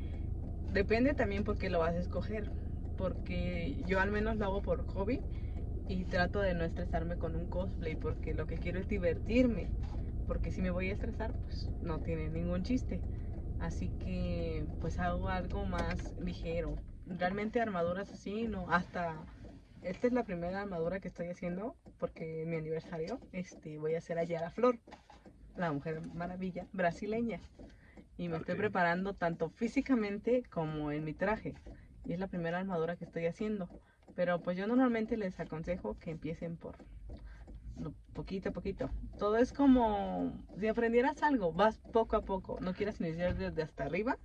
[0.73, 2.51] depende también por qué lo vas a escoger.
[2.97, 5.21] Porque yo al menos lo hago por hobby
[5.87, 9.67] y trato de no estresarme con un cosplay, porque lo que quiero es divertirme.
[10.27, 13.01] Porque si me voy a estresar, pues no tiene ningún chiste.
[13.59, 16.75] Así que pues hago algo más ligero.
[17.07, 19.15] Realmente armaduras así, no, hasta...
[19.81, 24.17] Esta es la primera armadura que estoy haciendo porque mi aniversario este, voy a hacer
[24.17, 24.77] a Yara Flor,
[25.57, 27.39] la mujer maravilla brasileña.
[28.17, 31.55] Y me estoy preparando tanto físicamente como en mi traje.
[32.05, 33.69] Y es la primera armadura que estoy haciendo.
[34.15, 36.77] Pero pues yo normalmente les aconsejo que empiecen por
[38.13, 38.89] poquito a poquito.
[39.17, 42.59] Todo es como si aprendieras algo, vas poco a poco.
[42.61, 44.17] No quieras iniciar desde hasta arriba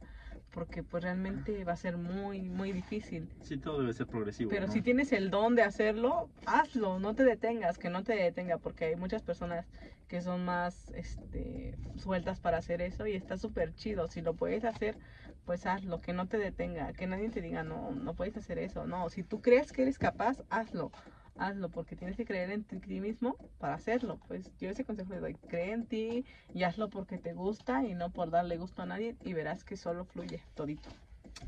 [0.51, 3.29] porque pues realmente va a ser muy, muy difícil.
[3.43, 4.51] sí, todo debe ser progresivo.
[4.51, 4.73] Pero ¿no?
[4.73, 8.87] si tienes el don de hacerlo, hazlo, no te detengas, que no te detenga, porque
[8.87, 9.67] hay muchas personas
[10.09, 14.09] que son más este, sueltas para hacer eso y está súper chido.
[14.09, 14.97] Si lo puedes hacer,
[15.45, 18.87] pues hazlo, que no te detenga, que nadie te diga, no, no puedes hacer eso.
[18.87, 20.93] No, si tú crees que eres capaz, hazlo,
[21.38, 24.18] hazlo, porque tienes que creer en ti mismo para hacerlo.
[24.29, 26.24] Pues yo ese consejo le doy, cree en ti
[26.55, 29.77] y hazlo porque te gusta y no por darle gusto a nadie y verás que
[29.77, 30.88] solo fluye todito.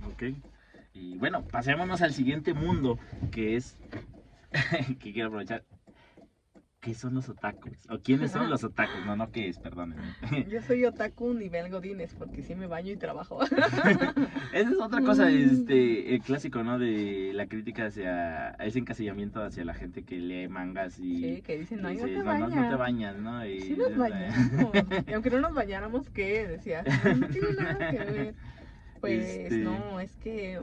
[0.06, 0.34] Ok.
[0.94, 2.98] Y bueno, pasémonos al siguiente mundo,
[3.30, 3.76] que es.
[5.00, 5.64] que quiero aprovechar.
[6.80, 7.76] ¿Qué son los otakus?
[7.90, 9.04] ¿O quiénes son los otakus?
[9.04, 9.58] No, no, ¿qué es?
[9.58, 10.02] Perdónenme.
[10.50, 13.42] Yo soy otaku nivel godines porque sí me baño y trabajo.
[14.52, 15.28] Esa es otra cosa, Mm.
[15.60, 16.78] este, el clásico, ¿no?
[16.78, 21.16] De la crítica hacia ese encasillamiento hacia la gente que lee mangas y.
[21.36, 22.48] Sí, que dicen, no, y no te dices, bañas.
[22.48, 23.46] no, no te bañas, ¿no?
[23.46, 24.72] Y, Sí nos bañamos.
[25.06, 26.48] y aunque no nos bañáramos, ¿qué?
[26.48, 28.34] Decía, no tiene nada que ver.
[29.02, 30.60] Pues Este- no, es que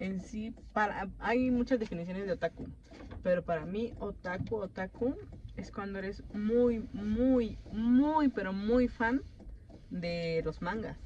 [0.00, 2.66] en sí, para, hay muchas definiciones de otaku.
[3.22, 5.14] Pero para mí, otaku, otaku,
[5.60, 9.22] es cuando eres muy, muy, muy, pero muy fan
[9.90, 10.98] de los mangas.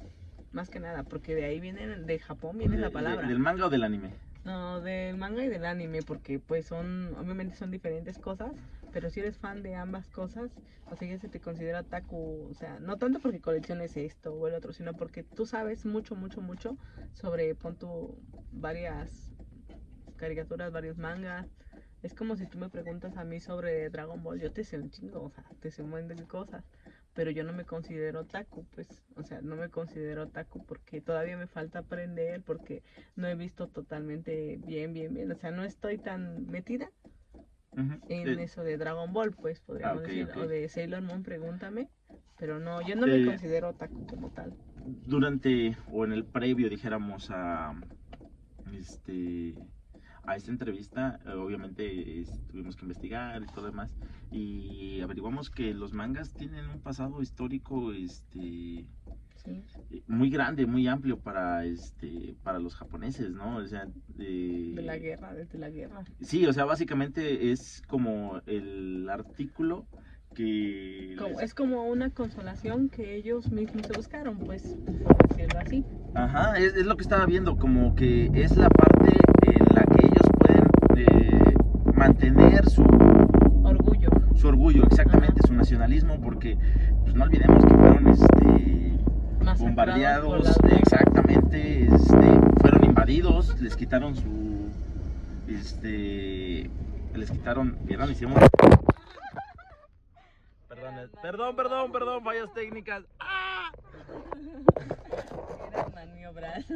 [0.51, 3.27] Más que nada, porque de ahí viene, de Japón viene De- la de- palabra.
[3.27, 4.11] ¿Del manga o del anime?
[4.45, 8.51] No, del manga y del anime, porque pues son, obviamente son diferentes cosas,
[8.93, 10.51] pero si eres fan de ambas cosas,
[10.91, 14.47] o sea, ya se te considera taku, o sea, no tanto porque colecciones esto o
[14.47, 16.77] el otro, sino porque tú sabes mucho, mucho, mucho
[17.13, 18.17] sobre, pon tu,
[18.51, 19.33] varias
[20.15, 21.47] caricaturas, varios mangas.
[22.05, 24.91] Es como si tú me preguntas a mí sobre Dragon Ball, yo te sé un
[24.91, 26.63] chingo, o sea, te sé un montón de cosas,
[27.15, 31.35] pero yo no me considero otaku, pues, o sea, no me considero otaku porque todavía
[31.37, 32.83] me falta aprender, porque
[33.15, 36.91] no he visto totalmente bien, bien, bien, o sea, no estoy tan metida
[38.07, 41.89] en Eh, eso de Dragon Ball, pues, podríamos Ah, decir, o de Sailor Moon, pregúntame,
[42.37, 44.53] pero no, yo no me Eh, considero otaku como tal.
[45.07, 47.73] durante o en el previo dijéramos a
[48.77, 49.55] este
[50.27, 53.95] a esta entrevista eh, obviamente es- tuvimos que investigar y todo lo demás
[54.31, 58.85] y averiguamos que los mangas tienen un pasado histórico este
[59.43, 63.87] Sí, eh, muy grande muy amplio para este para los japoneses no o sea
[64.19, 66.03] eh, de la guerra, desde la guerra.
[66.21, 69.85] sí o sea básicamente es como el artículo
[70.33, 75.85] que Como- es como una consolación que ellos mismos se buscaron, pues, por decirlo así.
[76.13, 79.17] Ajá, es, es lo que estaba viendo, como que es la parte
[82.05, 82.83] mantener su
[83.63, 84.09] Orgullo.
[84.35, 85.47] su orgullo, exactamente, Ajá.
[85.47, 86.55] su nacionalismo, porque
[87.01, 88.99] pues no olvidemos que fueron este
[89.57, 94.69] bombardeados, exactamente, este, fueron invadidos, les quitaron su
[95.47, 96.69] este
[97.15, 98.37] les quitaron, vieron, hicimos
[100.67, 103.03] Perdón, perdón, perdón, perdón, fallas técnicas.
[103.19, 103.71] ¡Ah!
[106.05, 106.65] Maniobras.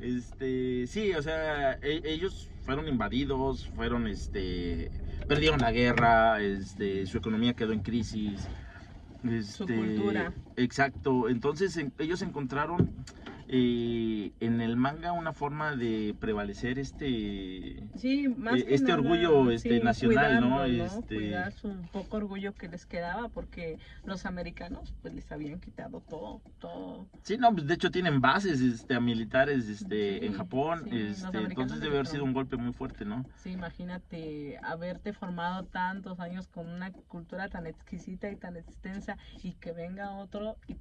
[0.00, 4.90] Este, sí, o sea, e- ellos fueron invadidos, fueron, este,
[5.28, 8.48] perdieron la guerra, este, su economía quedó en crisis.
[9.22, 10.32] Este, cultura.
[10.56, 12.94] Exacto, entonces en- ellos encontraron
[13.52, 17.82] eh, en el manga una forma de prevalecer este...
[17.96, 20.64] Sí, más Eh, este nada, orgullo, este, sí, nacional, ¿no?
[20.64, 26.00] Este- Cuidar su poco orgullo que les quedaba porque los americanos pues les habían quitado
[26.00, 27.08] todo, todo.
[27.24, 31.38] Sí, no, pues de hecho tienen bases este, militares este, Sí, en Japón, sí, este,
[31.38, 33.24] entonces de debe haber sido un golpe muy fuerte, ¿no?
[33.42, 39.54] Sí, imagínate haberte formado tantos años con una cultura tan exquisita y tan extensa y
[39.54, 40.76] que venga otro y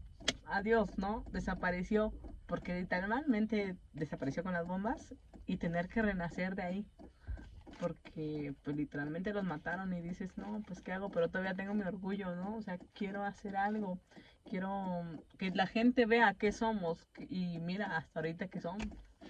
[0.46, 1.26] adiós, ¿no?
[1.32, 2.14] Desapareció
[2.46, 5.14] porque literalmente desapareció con las bombas
[5.46, 6.86] y tener que renacer de ahí.
[7.80, 11.84] Porque pues literalmente los mataron y dices, no, pues qué hago, pero todavía tengo mi
[11.84, 12.56] orgullo, ¿no?
[12.56, 14.00] O sea, quiero hacer algo,
[14.50, 15.04] quiero
[15.38, 18.78] que la gente vea qué somos y mira hasta ahorita que son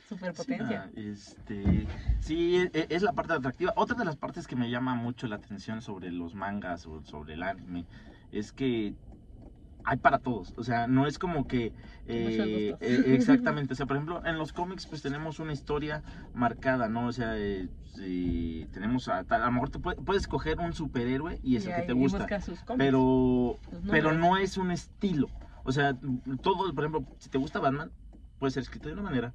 [0.08, 0.90] superpotencia.
[0.94, 1.88] Sí, ah, este,
[2.22, 3.74] sí, e- es la parte atractiva.
[3.76, 7.36] Otra de las partes que me llama mucho la atención sobre los mangas o sobre
[7.36, 7.86] el anime
[8.32, 8.96] es que
[9.84, 10.54] hay para todos.
[10.58, 11.74] O sea, no es como que...
[12.06, 13.74] eh, eh, exactamente.
[13.74, 17.08] O sea, por ejemplo, en los cómics pues tenemos una historia marcada, ¿no?
[17.08, 20.74] O sea, eh, si tenemos a, tal- a lo mejor te puede- puedes escoger un
[20.74, 22.42] superhéroe y es el que te gusta.
[22.42, 25.30] sus pero pero no es un estilo.
[25.64, 25.96] O sea,
[26.42, 27.92] todo, por ejemplo, si te gusta Batman,
[28.40, 29.34] puede ser escrito de una manera,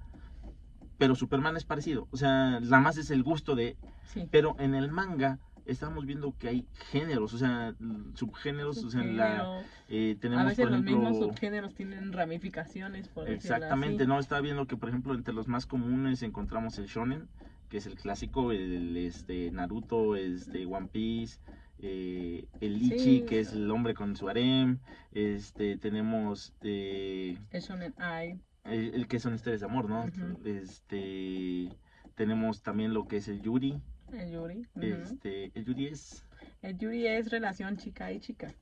[0.98, 2.08] pero Superman es parecido.
[2.10, 3.76] O sea, nada más es el gusto de...
[4.12, 4.28] Sí.
[4.30, 7.74] Pero en el manga estamos viendo que hay géneros, o sea,
[8.14, 11.28] subgéneros, o sea, en la, eh, tenemos, a veces por los mismos ejemplo...
[11.28, 14.08] subgéneros tienen ramificaciones, por Exactamente, así.
[14.08, 14.18] ¿no?
[14.18, 17.28] Estaba viendo que, por ejemplo, entre los más comunes encontramos el shonen,
[17.68, 21.38] que es el clásico, el este Naruto, este One Piece,
[21.80, 23.24] eh, el Ichi, Sí.
[23.28, 24.78] que es el hombre con su harem,
[25.12, 28.38] este tenemos eh, El Shonen Ai.
[28.64, 30.06] el, el que son historias de amor, ¿no?
[30.44, 31.68] Este
[32.14, 33.80] tenemos también lo que es el Yuri,
[34.18, 34.66] El Yuri.
[34.80, 36.24] este el Yuri es
[36.62, 38.54] El Yuri es relación chica y chica.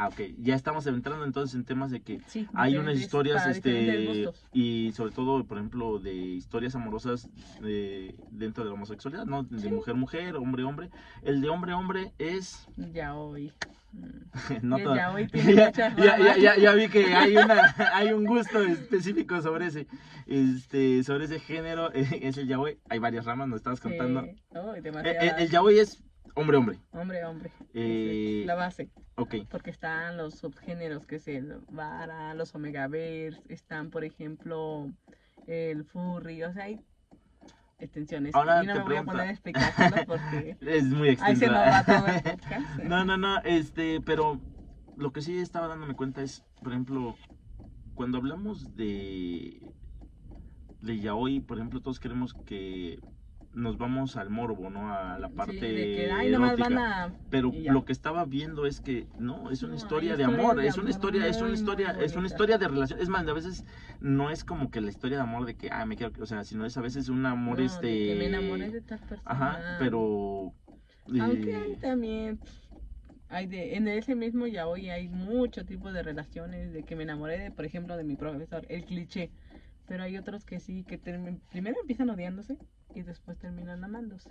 [0.00, 0.20] Ah, ok.
[0.38, 2.46] Ya estamos entrando entonces en temas de que Sí.
[2.54, 7.28] hay unas historias, este, y sobre todo, por ejemplo, de historias amorosas
[7.60, 9.42] de, dentro de la homosexualidad, ¿no?
[9.42, 9.68] De Sí.
[9.68, 10.90] mujer-mujer, hombre-hombre.
[11.22, 12.68] El de hombre-hombre es...
[12.76, 13.52] Ya hoy.
[14.62, 18.12] No El toda- yaoi tiene ya, ya, ya, ya- ya vi que hay, una, hay
[18.12, 19.86] un gusto específico sobre ese,
[20.26, 22.78] este, sobre ese género, es el yaoi.
[22.90, 24.22] Hay varias ramas, nos estabas contando.
[24.22, 24.30] Sí.
[24.52, 26.02] Uy, Eh, eh, el yaoi es
[26.40, 26.78] hombre-hombre.
[26.92, 27.50] Hombre, hombre.
[27.74, 28.90] Eh, Es la base.
[29.16, 29.34] Ok.
[29.50, 34.90] Porque están los subgéneros que es el vara, los omega bears, están por ejemplo
[35.46, 36.80] el furry, o sea, hay
[37.78, 38.34] extensiones.
[38.34, 41.52] Ahora y no te me voy a poner a porque Es muy ahí se extenso.
[41.52, 42.78] nos va todo el podcast.
[42.84, 44.40] No, no, no, este, pero
[44.96, 47.16] lo que sí estaba dándome cuenta es, por ejemplo,
[47.94, 49.60] cuando hablamos de
[50.80, 53.00] de yaoi, por ejemplo, todos queremos que
[53.58, 54.92] nos vamos al morbo, ¿no?
[54.94, 56.68] A la parte Sí, de que, ay, nomás erótica.
[56.68, 57.14] van a...
[57.30, 60.66] Pero lo que estaba viendo es que no, es una No, historia de amor, de
[60.68, 63.00] es una historia, es una historia, es una historia de relación.
[63.00, 63.64] Es más, a veces
[64.00, 66.44] no es como que la historia de amor de que, ah, me quiero, o sea,
[66.44, 68.06] sino es a veces un amor no, de este.
[68.06, 69.22] que me enamoré de tal persona.
[69.24, 70.52] Ajá, pero.
[71.20, 72.38] Aunque eh, hay también...
[73.30, 77.02] Hay de, en ese mismo ya hoy hay mucho tipo de relaciones de que me
[77.02, 79.30] enamoré de, por ejemplo, de mi profesor, el cliché.
[79.88, 82.58] Pero hay otros que sí, que termi- primero empiezan odiándose
[82.94, 84.30] y después terminan amándose.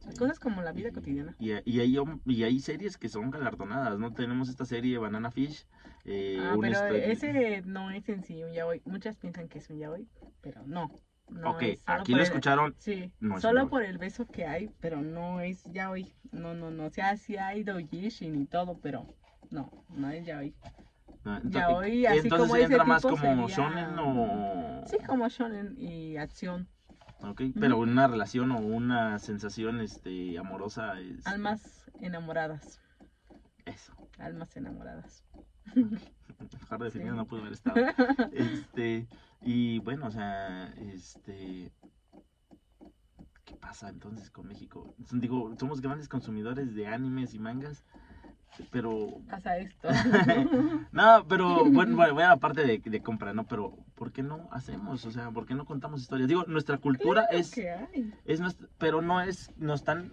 [0.00, 0.16] sí.
[0.16, 1.34] Cosas como la vida Y- cotidiana.
[1.38, 4.12] Y, y, hay, y hay series que son galardonadas, ¿no?
[4.12, 5.66] Tenemos esta serie Banana Fish.
[6.04, 8.82] Eh, Ah, pero ese no es en sí un yaoi.
[8.84, 10.08] Muchas piensan que es un yaoi,
[10.40, 10.90] pero no.
[11.28, 12.74] no ok, es aquí lo el- escucharon.
[12.78, 16.12] Sí, no solo por el beso que hay, pero no es yaoi.
[16.32, 16.86] No, no, no.
[16.86, 19.06] O sea, sí hay doujishin y todo, pero
[19.50, 20.54] no, no es yaoi.
[21.36, 24.82] Ento- yaoi, así entonces como ese entra más tipo como sería- shonen o.
[24.86, 26.68] Sí, como shonen y acción.
[27.20, 31.26] Ok, pero una relación o una sensación este, amorosa es.
[31.26, 32.80] Almas enamoradas.
[33.66, 33.92] Eso.
[34.18, 35.24] Almas enamoradas.
[35.74, 37.16] Mejor definido Sí.
[37.16, 37.76] no pudo haber estado.
[38.32, 39.08] Este,
[39.42, 41.72] y bueno, o sea, este.
[43.44, 44.94] ¿Qué pasa entonces con México?
[45.10, 47.84] Digo, somos grandes consumidores de animes y mangas,
[48.70, 49.20] pero.
[49.30, 49.88] Pasa esto.
[50.92, 53.44] No, pero bueno, bueno, bueno, aparte de, de compra, ¿no?
[53.46, 55.04] Pero, ¿por qué no hacemos?
[55.04, 56.28] O sea, ¿por qué no contamos historias?
[56.28, 57.50] Digo, nuestra cultura Claro es.
[57.52, 58.12] que hay.
[58.24, 60.10] Es nuestra- pero no es, no están,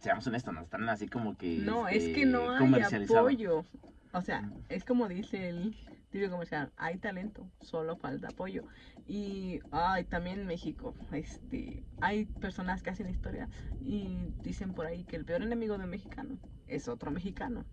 [0.00, 3.64] seamos honestos, no están así como que No, este, es que no hay apoyo.
[4.12, 5.74] O sea, es como dice el
[6.10, 8.64] típico comercial, hay talento, solo falta apoyo.
[9.06, 13.48] Y ay, también en México, este, hay personas que hacen historia
[13.80, 16.36] y dicen por ahí que el peor enemigo de un mexicano
[16.68, 17.64] es otro mexicano.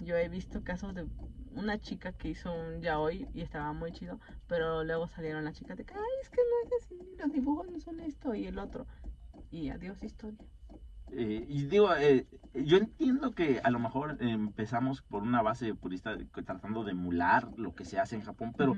[0.00, 1.06] Yo he visto casos de
[1.54, 5.76] una chica que hizo un yaoi y estaba muy chido, pero luego salieron las chicas
[5.76, 8.58] de que, ay, es que no es así, los dibujos no son esto y el
[8.58, 8.86] otro.
[9.50, 10.38] Y adiós historia.
[11.14, 16.16] Eh, y digo, eh, yo entiendo que a lo mejor empezamos por una base purista
[16.46, 18.76] tratando de emular lo que se hace en Japón, pero.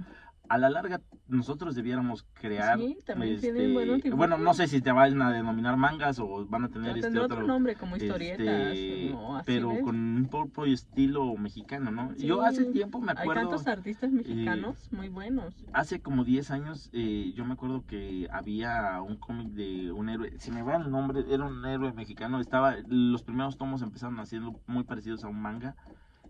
[0.49, 2.79] A la larga nosotros debiéramos crear.
[2.79, 4.19] Sí, también este, tienen buenos dibujos.
[4.19, 7.37] bueno, no sé si te van a denominar mangas o van a tener este otro.
[7.37, 12.15] otro nombre como historietas este, así, pero con un propio estilo mexicano, ¿no?
[12.17, 13.43] Yo hace tiempo me Hay acuerdo.
[13.49, 15.55] tantos artistas mexicanos muy buenos.
[15.73, 20.33] Hace como 10 años, eh, yo me acuerdo que había un cómic de un héroe,
[20.39, 24.61] si me va el nombre, era un héroe mexicano, estaba, los primeros tomos empezaron haciendo
[24.67, 25.75] muy parecidos a un manga,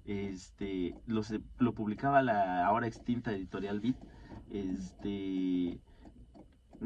[0.04, 3.96] este, los, lo publicaba la ahora extinta editorial Beat,
[4.50, 5.80] este,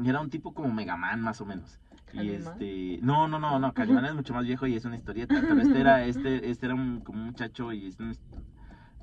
[0.03, 1.79] era un tipo como Megaman más o menos.
[2.13, 5.35] Y este, no, no, no, no, Calimán es mucho más viejo y es una historieta,
[5.41, 8.15] pero este era, este, este era un, como un muchacho y es un-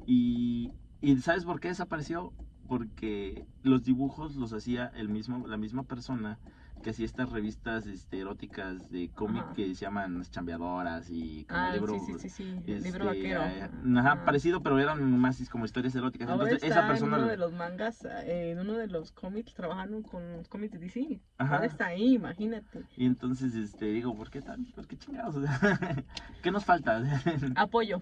[0.07, 2.33] y, y ¿sabes por qué desapareció?
[2.69, 6.39] Porque los dibujos los hacía el mismo, la misma persona
[6.83, 9.53] que hacía estas revistas este, eróticas de cómic Ajá.
[9.55, 13.07] que se llaman Las Chambeadoras y como Ah, libro, sí, sí, sí, sí, este, libro
[13.07, 13.43] vaquero.
[13.43, 14.25] eh, ajá, Ajá.
[14.25, 16.29] parecido, pero eran más como historias eróticas.
[16.29, 19.11] Ahora Entonces está esa persona en uno de los mangas, eh, en uno de los
[19.13, 21.21] cómics, trabajando con los cómics de DC.
[21.39, 21.55] Ajá.
[21.57, 22.85] Ahora está ahí, imagínate.
[22.97, 24.65] Y entonces este digo, ¿por qué tal?
[24.75, 25.35] ¿Por qué chingados?
[26.43, 27.03] ¿Qué nos falta?
[27.57, 28.01] Apoyo,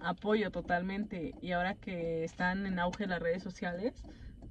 [0.00, 1.36] apoyo totalmente.
[1.40, 3.94] Y ahora que están en auge las redes sociales,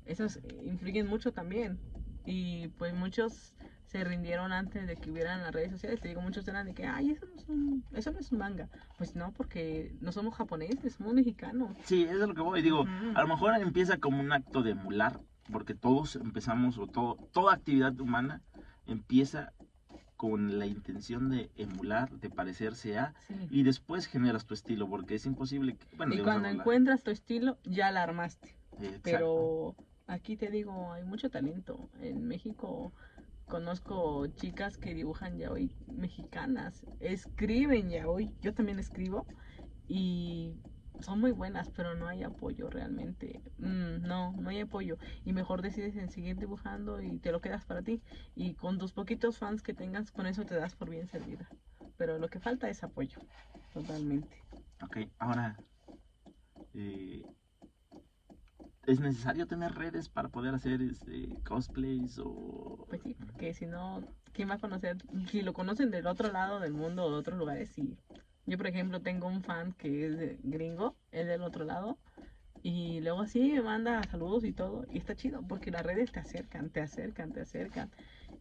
[0.06, 1.80] esas influyen mucho también.
[2.26, 3.54] Y pues muchos
[3.94, 6.02] se rindieron antes de que hubieran las redes sociales.
[6.02, 8.40] Te digo, muchos eran de que, ay, eso no es un, eso no es un
[8.40, 8.68] manga.
[8.98, 11.78] Pues no, porque no somos japoneses, somos mexicanos.
[11.86, 12.64] Sí, eso es lo que voy.
[12.64, 13.12] Digo, Ujú.
[13.16, 15.20] a lo mejor empieza como un acto de emular,
[15.52, 18.42] porque todos empezamos, o todo, toda actividad humana
[18.88, 19.54] empieza
[20.18, 23.36] con la intención de emular, de parecerse a, Sí.
[23.52, 25.86] y después generas tu estilo, porque es imposible que...
[25.98, 28.56] Bueno, Y cuando encuentras tu estilo, ya la armaste.
[28.80, 29.02] Exacto.
[29.04, 29.76] Pero
[30.08, 31.92] aquí te digo, hay mucho talento.
[32.02, 32.92] En México
[33.48, 38.36] conozco chicas que dibujan ya hoy mexicanas, escriben ya hoy.
[38.42, 39.26] Yo también escribo
[39.88, 40.54] y
[41.00, 43.42] son muy buenas, pero no hay apoyo realmente.
[43.58, 44.98] Mm, no, no hay apoyo.
[45.24, 48.02] Y mejor decides en seguir dibujando y te lo quedas para ti.
[48.36, 51.54] Y con tus poquitos fans que tengas, con eso te das por bien servida.
[51.98, 53.20] Pero lo que falta es apoyo,
[53.74, 54.38] totalmente.
[54.82, 55.58] Ok, ahora...
[56.74, 57.24] eh,
[58.86, 62.86] ¿Es necesario tener redes para poder hacer este, cosplays o...?
[62.90, 64.98] Pues sí, porque si no, ¿quién va a conocer?
[65.30, 67.98] Si lo conocen del otro lado del mundo o de otros lugares, sí.
[68.46, 72.02] Yo, por ejemplo, tengo un fan que es gringo, es del otro lado,
[72.62, 76.72] y luego sí manda saludos y todo, y está chido, porque las redes te acercan,
[76.72, 77.92] te acercan, te acercan.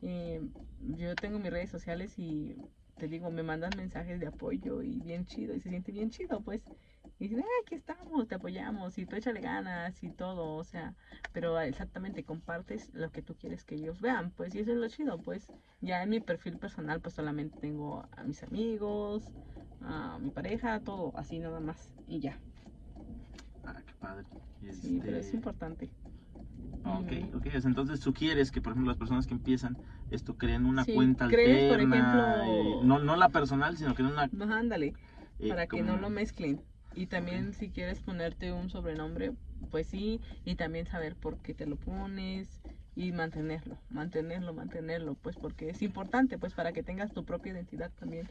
[0.01, 0.41] Eh,
[0.81, 5.27] yo tengo mis redes sociales y te digo, me mandan mensajes de apoyo y bien
[5.27, 6.63] chido, y se siente bien chido, pues.
[7.23, 10.97] Y dicen, "Ah, aquí estamos, te apoyamos y tú échale ganas y todo, o sea,
[11.31, 14.89] pero exactamente compartes lo que tú quieres que ellos vean, pues, y eso es lo
[14.89, 19.31] chido, pues, ya en mi perfil personal, pues solamente tengo a mis amigos,
[19.79, 22.41] a mi pareja, todo así nada más, y ya.
[23.65, 24.27] Ah, qué padre.
[24.73, 25.93] Sí, pero es Este, importante.
[26.85, 27.37] Ok, Mm.
[27.37, 27.47] ok.
[27.47, 29.77] o sea, entonces sugieres que, por ejemplo, las personas que empiezan
[30.11, 32.49] esto creen una Sí, cuenta crees, por alterna.
[32.49, 34.27] ejemplo- eh, no, no la personal, sino creen una.
[34.33, 34.95] No, ándale,
[35.39, 36.61] eh, para que no lo mezclen.
[36.95, 39.33] Y también si quieres ponerte un sobrenombre,
[39.71, 42.61] pues sí, y también saber por qué te lo pones
[42.95, 47.91] y mantenerlo, mantenerlo, mantenerlo, pues porque es importante, pues para que tengas tu propia identidad
[47.99, 48.29] también.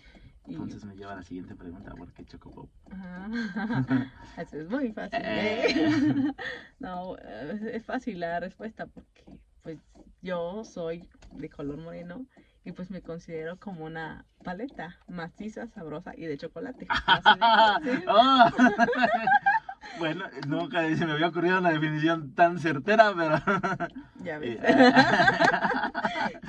[0.47, 2.69] Y, Entonces me lleva a la siguiente pregunta, ¿por qué Chocopop?
[4.37, 5.19] Eso es muy fácil.
[5.23, 6.33] ¿eh?
[6.79, 9.23] No, es fácil la respuesta porque
[9.63, 9.79] pues
[10.21, 12.25] yo soy de color moreno
[12.63, 16.87] y pues me considero como una paleta maciza, sabrosa y de chocolate.
[17.83, 18.03] De-.
[18.07, 18.45] Oh.
[19.99, 23.37] bueno, nunca se me había ocurrido una definición tan certera, pero.
[24.23, 24.59] Ya ves.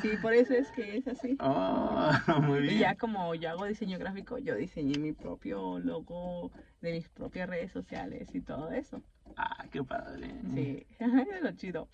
[0.02, 1.36] Sí, por eso es que es así.
[1.40, 2.78] oh, muy Y bien.
[2.80, 6.52] ya como yo hago diseño gráfico, yo diseñé mi propio logo
[6.82, 9.02] de mis propias redes sociales y todo eso.
[9.38, 10.34] Ah, qué padre.
[10.52, 11.88] Sí, es lo chido.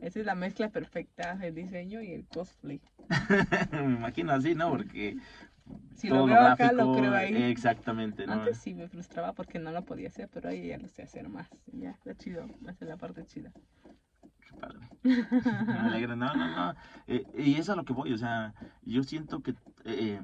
[0.00, 2.80] Esa es la mezcla perfecta del diseño y el cosplay.
[3.72, 4.70] me imagino así, ¿no?
[4.70, 5.16] Porque.
[5.94, 7.42] Si todo lo veo acá, lo gráfico, creo ahí.
[7.44, 8.34] Exactamente, ¿no?
[8.34, 11.28] Antes sí me frustraba porque no lo podía hacer, pero ahí ya lo sé hacer
[11.28, 11.48] más.
[11.72, 12.46] Ya, está chido.
[12.68, 13.50] Es la parte chida.
[14.22, 14.78] Qué padre.
[15.02, 16.74] Me alegra, no, no, no.
[17.06, 20.20] Eh, y es a lo que voy, o sea, yo siento que eh,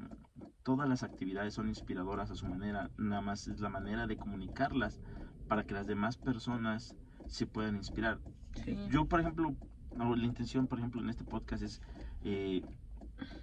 [0.63, 5.01] todas las actividades son inspiradoras a su manera, nada más es la manera de comunicarlas
[5.47, 6.95] para que las demás personas
[7.27, 8.19] se puedan inspirar.
[8.63, 8.77] Sí.
[8.89, 9.55] Yo, por ejemplo,
[9.95, 11.81] la intención, por ejemplo, en este podcast es,
[12.23, 12.61] eh,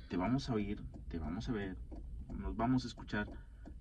[0.08, 1.76] te vamos a oír, te vamos a ver,
[2.36, 3.28] nos vamos a escuchar.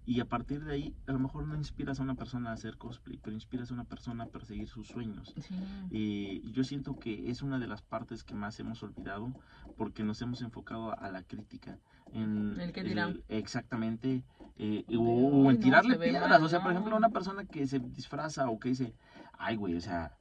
[0.05, 2.77] Y a partir de ahí, a lo mejor no inspiras a una persona a hacer
[2.77, 5.33] cosplay, pero inspiras a una persona a perseguir sus sueños.
[5.41, 5.53] Sí.
[5.91, 9.33] Y yo siento que es una de las partes que más hemos olvidado
[9.75, 11.77] porque nos hemos enfocado a la crítica.
[12.13, 13.21] En El que dirán.
[13.27, 14.23] exactamente.
[14.57, 16.29] eh, o, en no, tirarle piedras.
[16.29, 18.93] mal, o sea, por ejemplo, una persona que se disfraza o que dice,
[19.33, 20.15] ay, güey, o sea,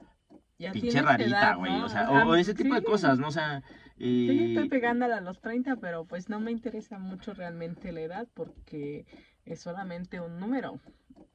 [0.58, 1.70] Ya pinche rarita, güey.
[1.78, 1.84] ¿no?
[1.84, 2.86] O sea, o, o ese tipo de sí.
[2.86, 3.28] cosas, ¿no?
[3.28, 3.62] O sea,
[3.98, 8.00] Yo ya estoy pegándola a los 30, pero pues no me interesa mucho realmente la
[8.00, 9.06] edad porque
[9.44, 10.80] es solamente un número.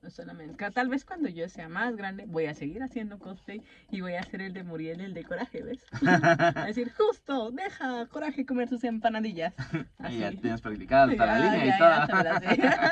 [0.10, 4.16] Solamente, tal vez cuando yo sea más grande voy a seguir haciendo cosplay y voy
[4.16, 5.86] a hacer el de Muriel, el de Coraje, ¿ves?
[6.56, 9.54] a decir, justo, deja Coraje comer sus empanadillas.
[10.02, 10.38] Ahí ya Así.
[10.42, 12.08] tienes practicada hasta la Ya, línea ya, y toda.
[12.08, 12.92] ya, la.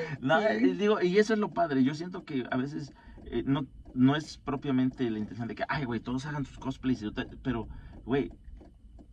[0.20, 0.72] No, Sí.
[0.74, 1.84] digo, y eso es lo padre.
[1.84, 2.92] Yo siento que a veces
[3.24, 7.02] eh, no, no es propiamente la intención de que, ay, güey, todos hagan sus cosplays,
[7.02, 7.10] y
[7.42, 7.68] pero,
[8.04, 8.32] güey,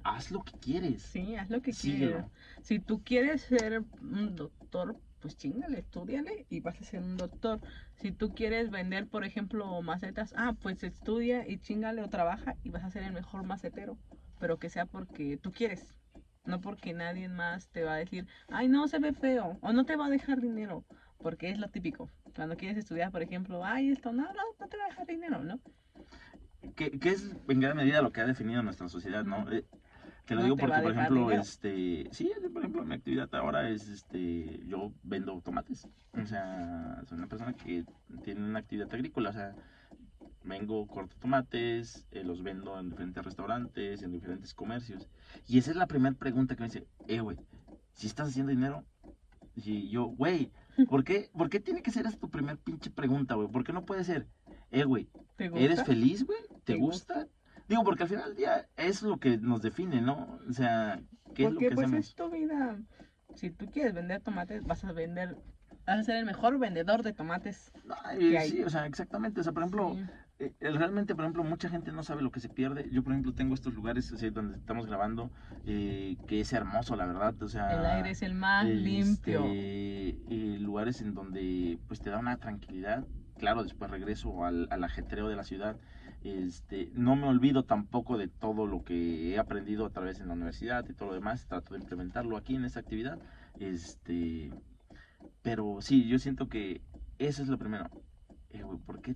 [0.08, 1.02] haz lo que quieres.
[1.02, 2.26] Sí, haz lo que quieras.
[2.62, 7.60] Si tú quieres ser un doctor, pues chingale, estudiale y vas a ser un doctor.
[7.96, 12.70] Si tú quieres vender, por ejemplo, macetas, ah, pues estudia y chingale o trabaja y
[12.70, 13.98] vas a ser el mejor macetero.
[14.40, 15.94] Pero que sea porque tú quieres,
[16.46, 19.86] no porque nadie más te va a decir, ay, no, se ve feo, o no
[19.86, 20.86] te va a dejar dinero.
[21.18, 22.10] Porque es lo típico.
[22.36, 25.44] Cuando quieres estudiar, por ejemplo, ay, esto, no, no, no te va a dejar dinero,
[25.44, 25.60] ¿no?
[26.76, 29.44] Que, que es en gran medida lo que ha definido nuestra sociedad, ¿no?
[30.28, 31.42] Te lo No digo te porque, por ejemplo, dinero.
[31.42, 35.88] este, sí, por ejemplo, mi actividad ahora es, este, yo vendo tomates.
[36.22, 37.86] O sea, soy una persona que
[38.24, 39.56] tiene una actividad agrícola, o sea,
[40.44, 45.10] vengo, corto tomates, eh, los vendo en diferentes restaurantes, en diferentes comercios.
[45.48, 47.38] Y esa es la primera pregunta que me dice, eh, güey,
[47.94, 48.86] si estás haciendo dinero,
[49.56, 50.52] y yo, güey,
[50.90, 53.48] ¿por qué, ¿por qué tiene que ser esa tu primer pinche pregunta, güey?
[53.50, 54.28] ¿Por qué no puede ser,
[54.72, 55.10] eh, güey.
[55.38, 56.40] ¿Eres feliz, güey?
[56.64, 57.28] ¿Te, ¿Te gusta?
[57.68, 60.40] Digo, porque al final del día es lo que nos define, ¿no?
[60.50, 61.00] O sea,
[61.36, 62.08] ¿qué es lo Porque que pues hacemos?
[62.08, 62.78] es tu vida.
[63.36, 65.36] Si tú quieres vender tomates, vas a vender,
[65.86, 67.72] vas a ser el mejor vendedor de tomates.
[67.86, 68.50] No, ¿qué y hay?
[68.50, 69.42] sí, o sea, exactamente.
[69.42, 70.06] O sea, por ejemplo, Sí.
[70.40, 72.90] eh, realmente, por ejemplo, mucha gente no sabe lo que se pierde.
[72.92, 75.30] Yo, por ejemplo, tengo estos lugares donde estamos grabando,
[75.66, 77.36] eh, que es hermoso, la verdad.
[77.44, 79.44] O sea, el aire es el más este, limpio.
[79.46, 83.06] eh, lugares en donde pues te da una tranquilidad.
[83.38, 85.78] Claro, después regreso al, al ajetreo de la ciudad.
[86.30, 90.34] Este, no me olvido tampoco de todo lo que he aprendido a través de la
[90.34, 91.48] universidad y todo lo demás.
[91.48, 93.20] Trato de implementarlo aquí en esta actividad.
[93.60, 94.52] Este,
[95.42, 96.82] pero sí, yo siento que
[97.20, 97.90] eso es lo primero.
[98.50, 99.16] Eh, ¿por qué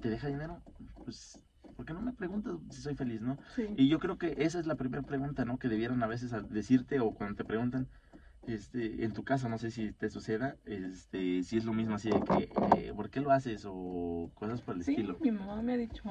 [0.00, 0.62] te deja dinero?
[1.04, 1.42] Pues,
[1.76, 3.38] ¿por qué no me preguntas si soy feliz, no?
[3.54, 3.66] Sí.
[3.76, 5.58] Y yo creo que esa es la primera pregunta, ¿no?
[5.58, 7.88] Que debieran a veces decirte o cuando te preguntan,
[8.50, 12.10] este, en tu caso, no sé si te suceda, este, si es lo mismo así
[12.10, 12.52] de que,
[12.88, 13.64] eh, ¿por qué lo haces?
[13.66, 15.18] O cosas por el Sí, estilo.
[15.20, 16.02] mi mamá me ha dicho,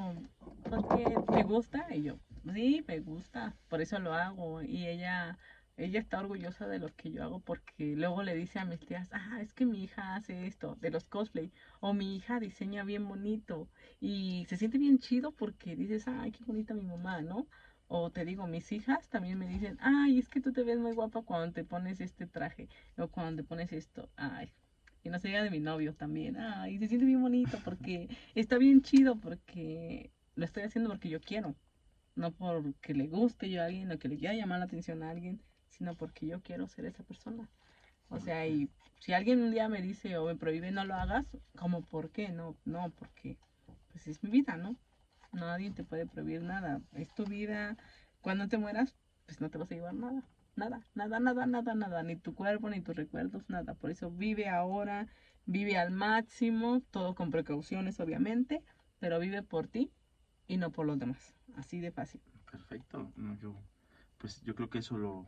[0.70, 1.86] ¿por qué te gusta?
[1.96, 2.20] Y yo,
[2.54, 4.62] sí, me gusta, por eso lo hago.
[4.62, 5.38] Y ella
[5.78, 9.08] ella está orgullosa de lo que yo hago porque luego le dice a mis tías,
[9.14, 13.08] ah, es que mi hija hace esto, de los cosplay, o mi hija diseña bien
[13.08, 13.70] bonito
[14.00, 17.48] y se siente bien chido porque dices, ay, qué bonita mi mamá, ¿no?
[17.92, 20.94] O te digo, mis hijas también me dicen, ay, es que tú te ves muy
[20.94, 24.50] guapa cuando te pones este traje o cuando te pones esto, ay.
[25.04, 28.58] Y no se diga de mi novio también, ay, se siente bien bonito porque está
[28.58, 31.56] bien chido porque lo estoy haciendo porque yo quiero,
[32.16, 35.10] no porque le guste yo a alguien o que le quiera llamar la atención a
[35.10, 37.48] alguien sino porque yo quiero ser esa persona.
[38.10, 38.70] O sea, y
[39.00, 41.26] si alguien un día me dice o me prohíbe no lo hagas,
[41.58, 42.30] como por qué?
[42.30, 43.38] No, no, porque
[43.92, 44.76] pues es mi vida, ¿no?
[45.32, 46.82] Nadie te puede prohibir nada.
[46.94, 47.78] Es tu vida.
[48.22, 50.24] Cuando te mueras, pues no te vas a llevar nada.
[50.56, 52.04] Nada, nada, nada, nada, nada.
[52.04, 53.76] Ni tu cuerpo, ni tus recuerdos, nada.
[53.76, 55.08] Por eso vive ahora,
[55.46, 58.64] vive al máximo, todo con precauciones, obviamente,
[59.00, 59.92] pero vive por ti
[60.48, 61.34] y no por los demás.
[61.56, 62.22] Así de fácil.
[62.52, 63.12] Perfecto
[64.20, 65.28] pues yo creo que eso lo,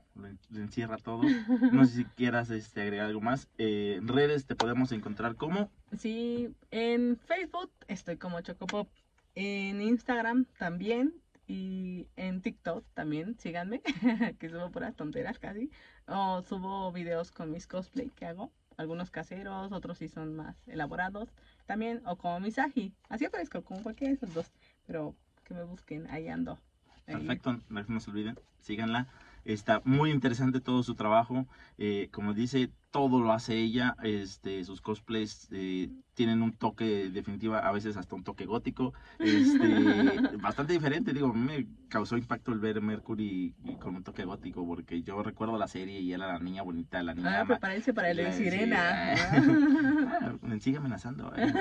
[0.53, 1.21] encierra todo.
[1.73, 3.49] No sé si quieras este, agregar algo más.
[3.57, 5.71] Eh, en redes te podemos encontrar como.
[5.97, 8.89] Sí, en Facebook estoy como Chocopop.
[9.35, 11.13] En Instagram también.
[11.47, 13.81] Y en TikTok también, síganme,
[14.39, 15.69] que subo puras tonteras casi.
[16.07, 18.51] O subo videos con mis cosplay que hago.
[18.77, 21.29] Algunos caseros, otros sí son más elaborados.
[21.65, 22.93] También, o como Misagi.
[23.09, 24.51] Así aparezco, como cualquiera de esos dos.
[24.87, 25.13] Pero
[25.43, 26.57] que me busquen, ahí ando.
[27.05, 29.07] Perfecto, no se olviden, síganla.
[29.45, 31.47] Está muy interesante todo su trabajo.
[31.77, 33.95] Eh, como dice, todo lo hace ella.
[34.03, 38.93] Este, sus cosplays eh, tienen un toque definitiva, a veces hasta un toque gótico.
[39.19, 39.57] Este,
[40.41, 41.13] bastante diferente.
[41.13, 45.67] Digo, me causó impacto el ver Mercury con un toque gótico, porque yo recuerdo la
[45.67, 47.41] serie y era la niña bonita, la niña.
[47.41, 49.15] Ah, prepárense para el de Sirena.
[49.15, 51.33] Ah, me sigue amenazando.
[51.35, 51.53] ¿eh?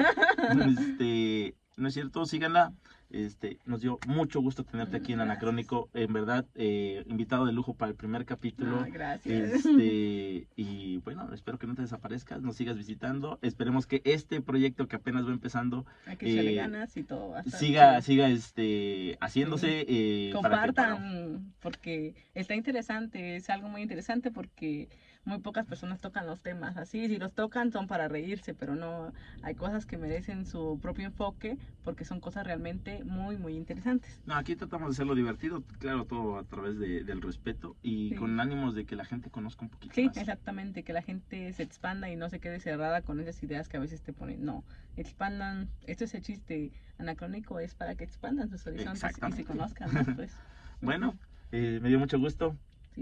[0.66, 2.72] Este, no es cierto, síganla.
[3.10, 5.88] Este, nos dio mucho gusto tenerte aquí en Anacrónico.
[5.94, 8.86] En verdad, eh, invitado de lujo para el primer capítulo.
[8.90, 9.64] gracias.
[9.66, 13.38] Este, y bueno, espero que no te desaparezcas, nos sigas visitando.
[13.42, 15.86] Esperemos que este proyecto que apenas va empezando.
[16.18, 17.34] que eh, ganas y todo.
[17.46, 19.84] siga, siga este, haciéndose.
[19.88, 24.88] Eh, Compartan, porque está interesante, es algo muy interesante porque
[25.24, 27.08] muy pocas personas tocan los temas así.
[27.08, 29.12] Si los tocan son para reírse, pero no
[29.42, 34.20] hay cosas que merecen su propio enfoque porque son cosas realmente muy, muy interesantes.
[34.26, 38.74] No, aquí tratamos de hacerlo divertido, claro, todo a través del respeto y con ánimos
[38.74, 40.14] de que la gente conozca un poquito sí, más.
[40.14, 43.68] Sí, exactamente, que la gente se expanda y no se quede cerrada con esas ideas
[43.68, 44.44] que a veces te ponen.
[44.44, 44.64] No,
[44.96, 49.90] expandan, esto es el chiste anacrónico, es para que expandan sus horizontes y se conozcan.
[50.16, 50.34] Pues.
[50.80, 51.18] bueno,
[51.52, 52.56] eh, me dio mucho gusto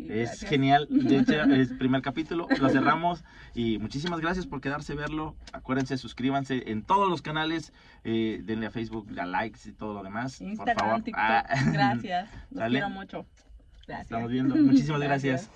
[0.09, 0.87] es genial.
[0.91, 2.47] De hecho, es primer capítulo.
[2.61, 3.25] Lo cerramos.
[3.55, 5.37] Y muchísimas gracias por quedarse a verlo.
[5.53, 7.73] Acuérdense, suscríbanse en todos los canales.
[8.05, 10.41] Eh, denle a Facebook, a likes y todo lo demás.
[10.41, 11.03] Instagram, por favor.
[11.03, 11.25] TikTok.
[11.25, 11.45] Ah.
[11.73, 12.31] Gracias.
[12.51, 13.27] Los quiero mucho.
[13.87, 14.07] Gracias.
[14.07, 14.55] Estamos viendo.
[14.57, 15.51] Muchísimas gracias.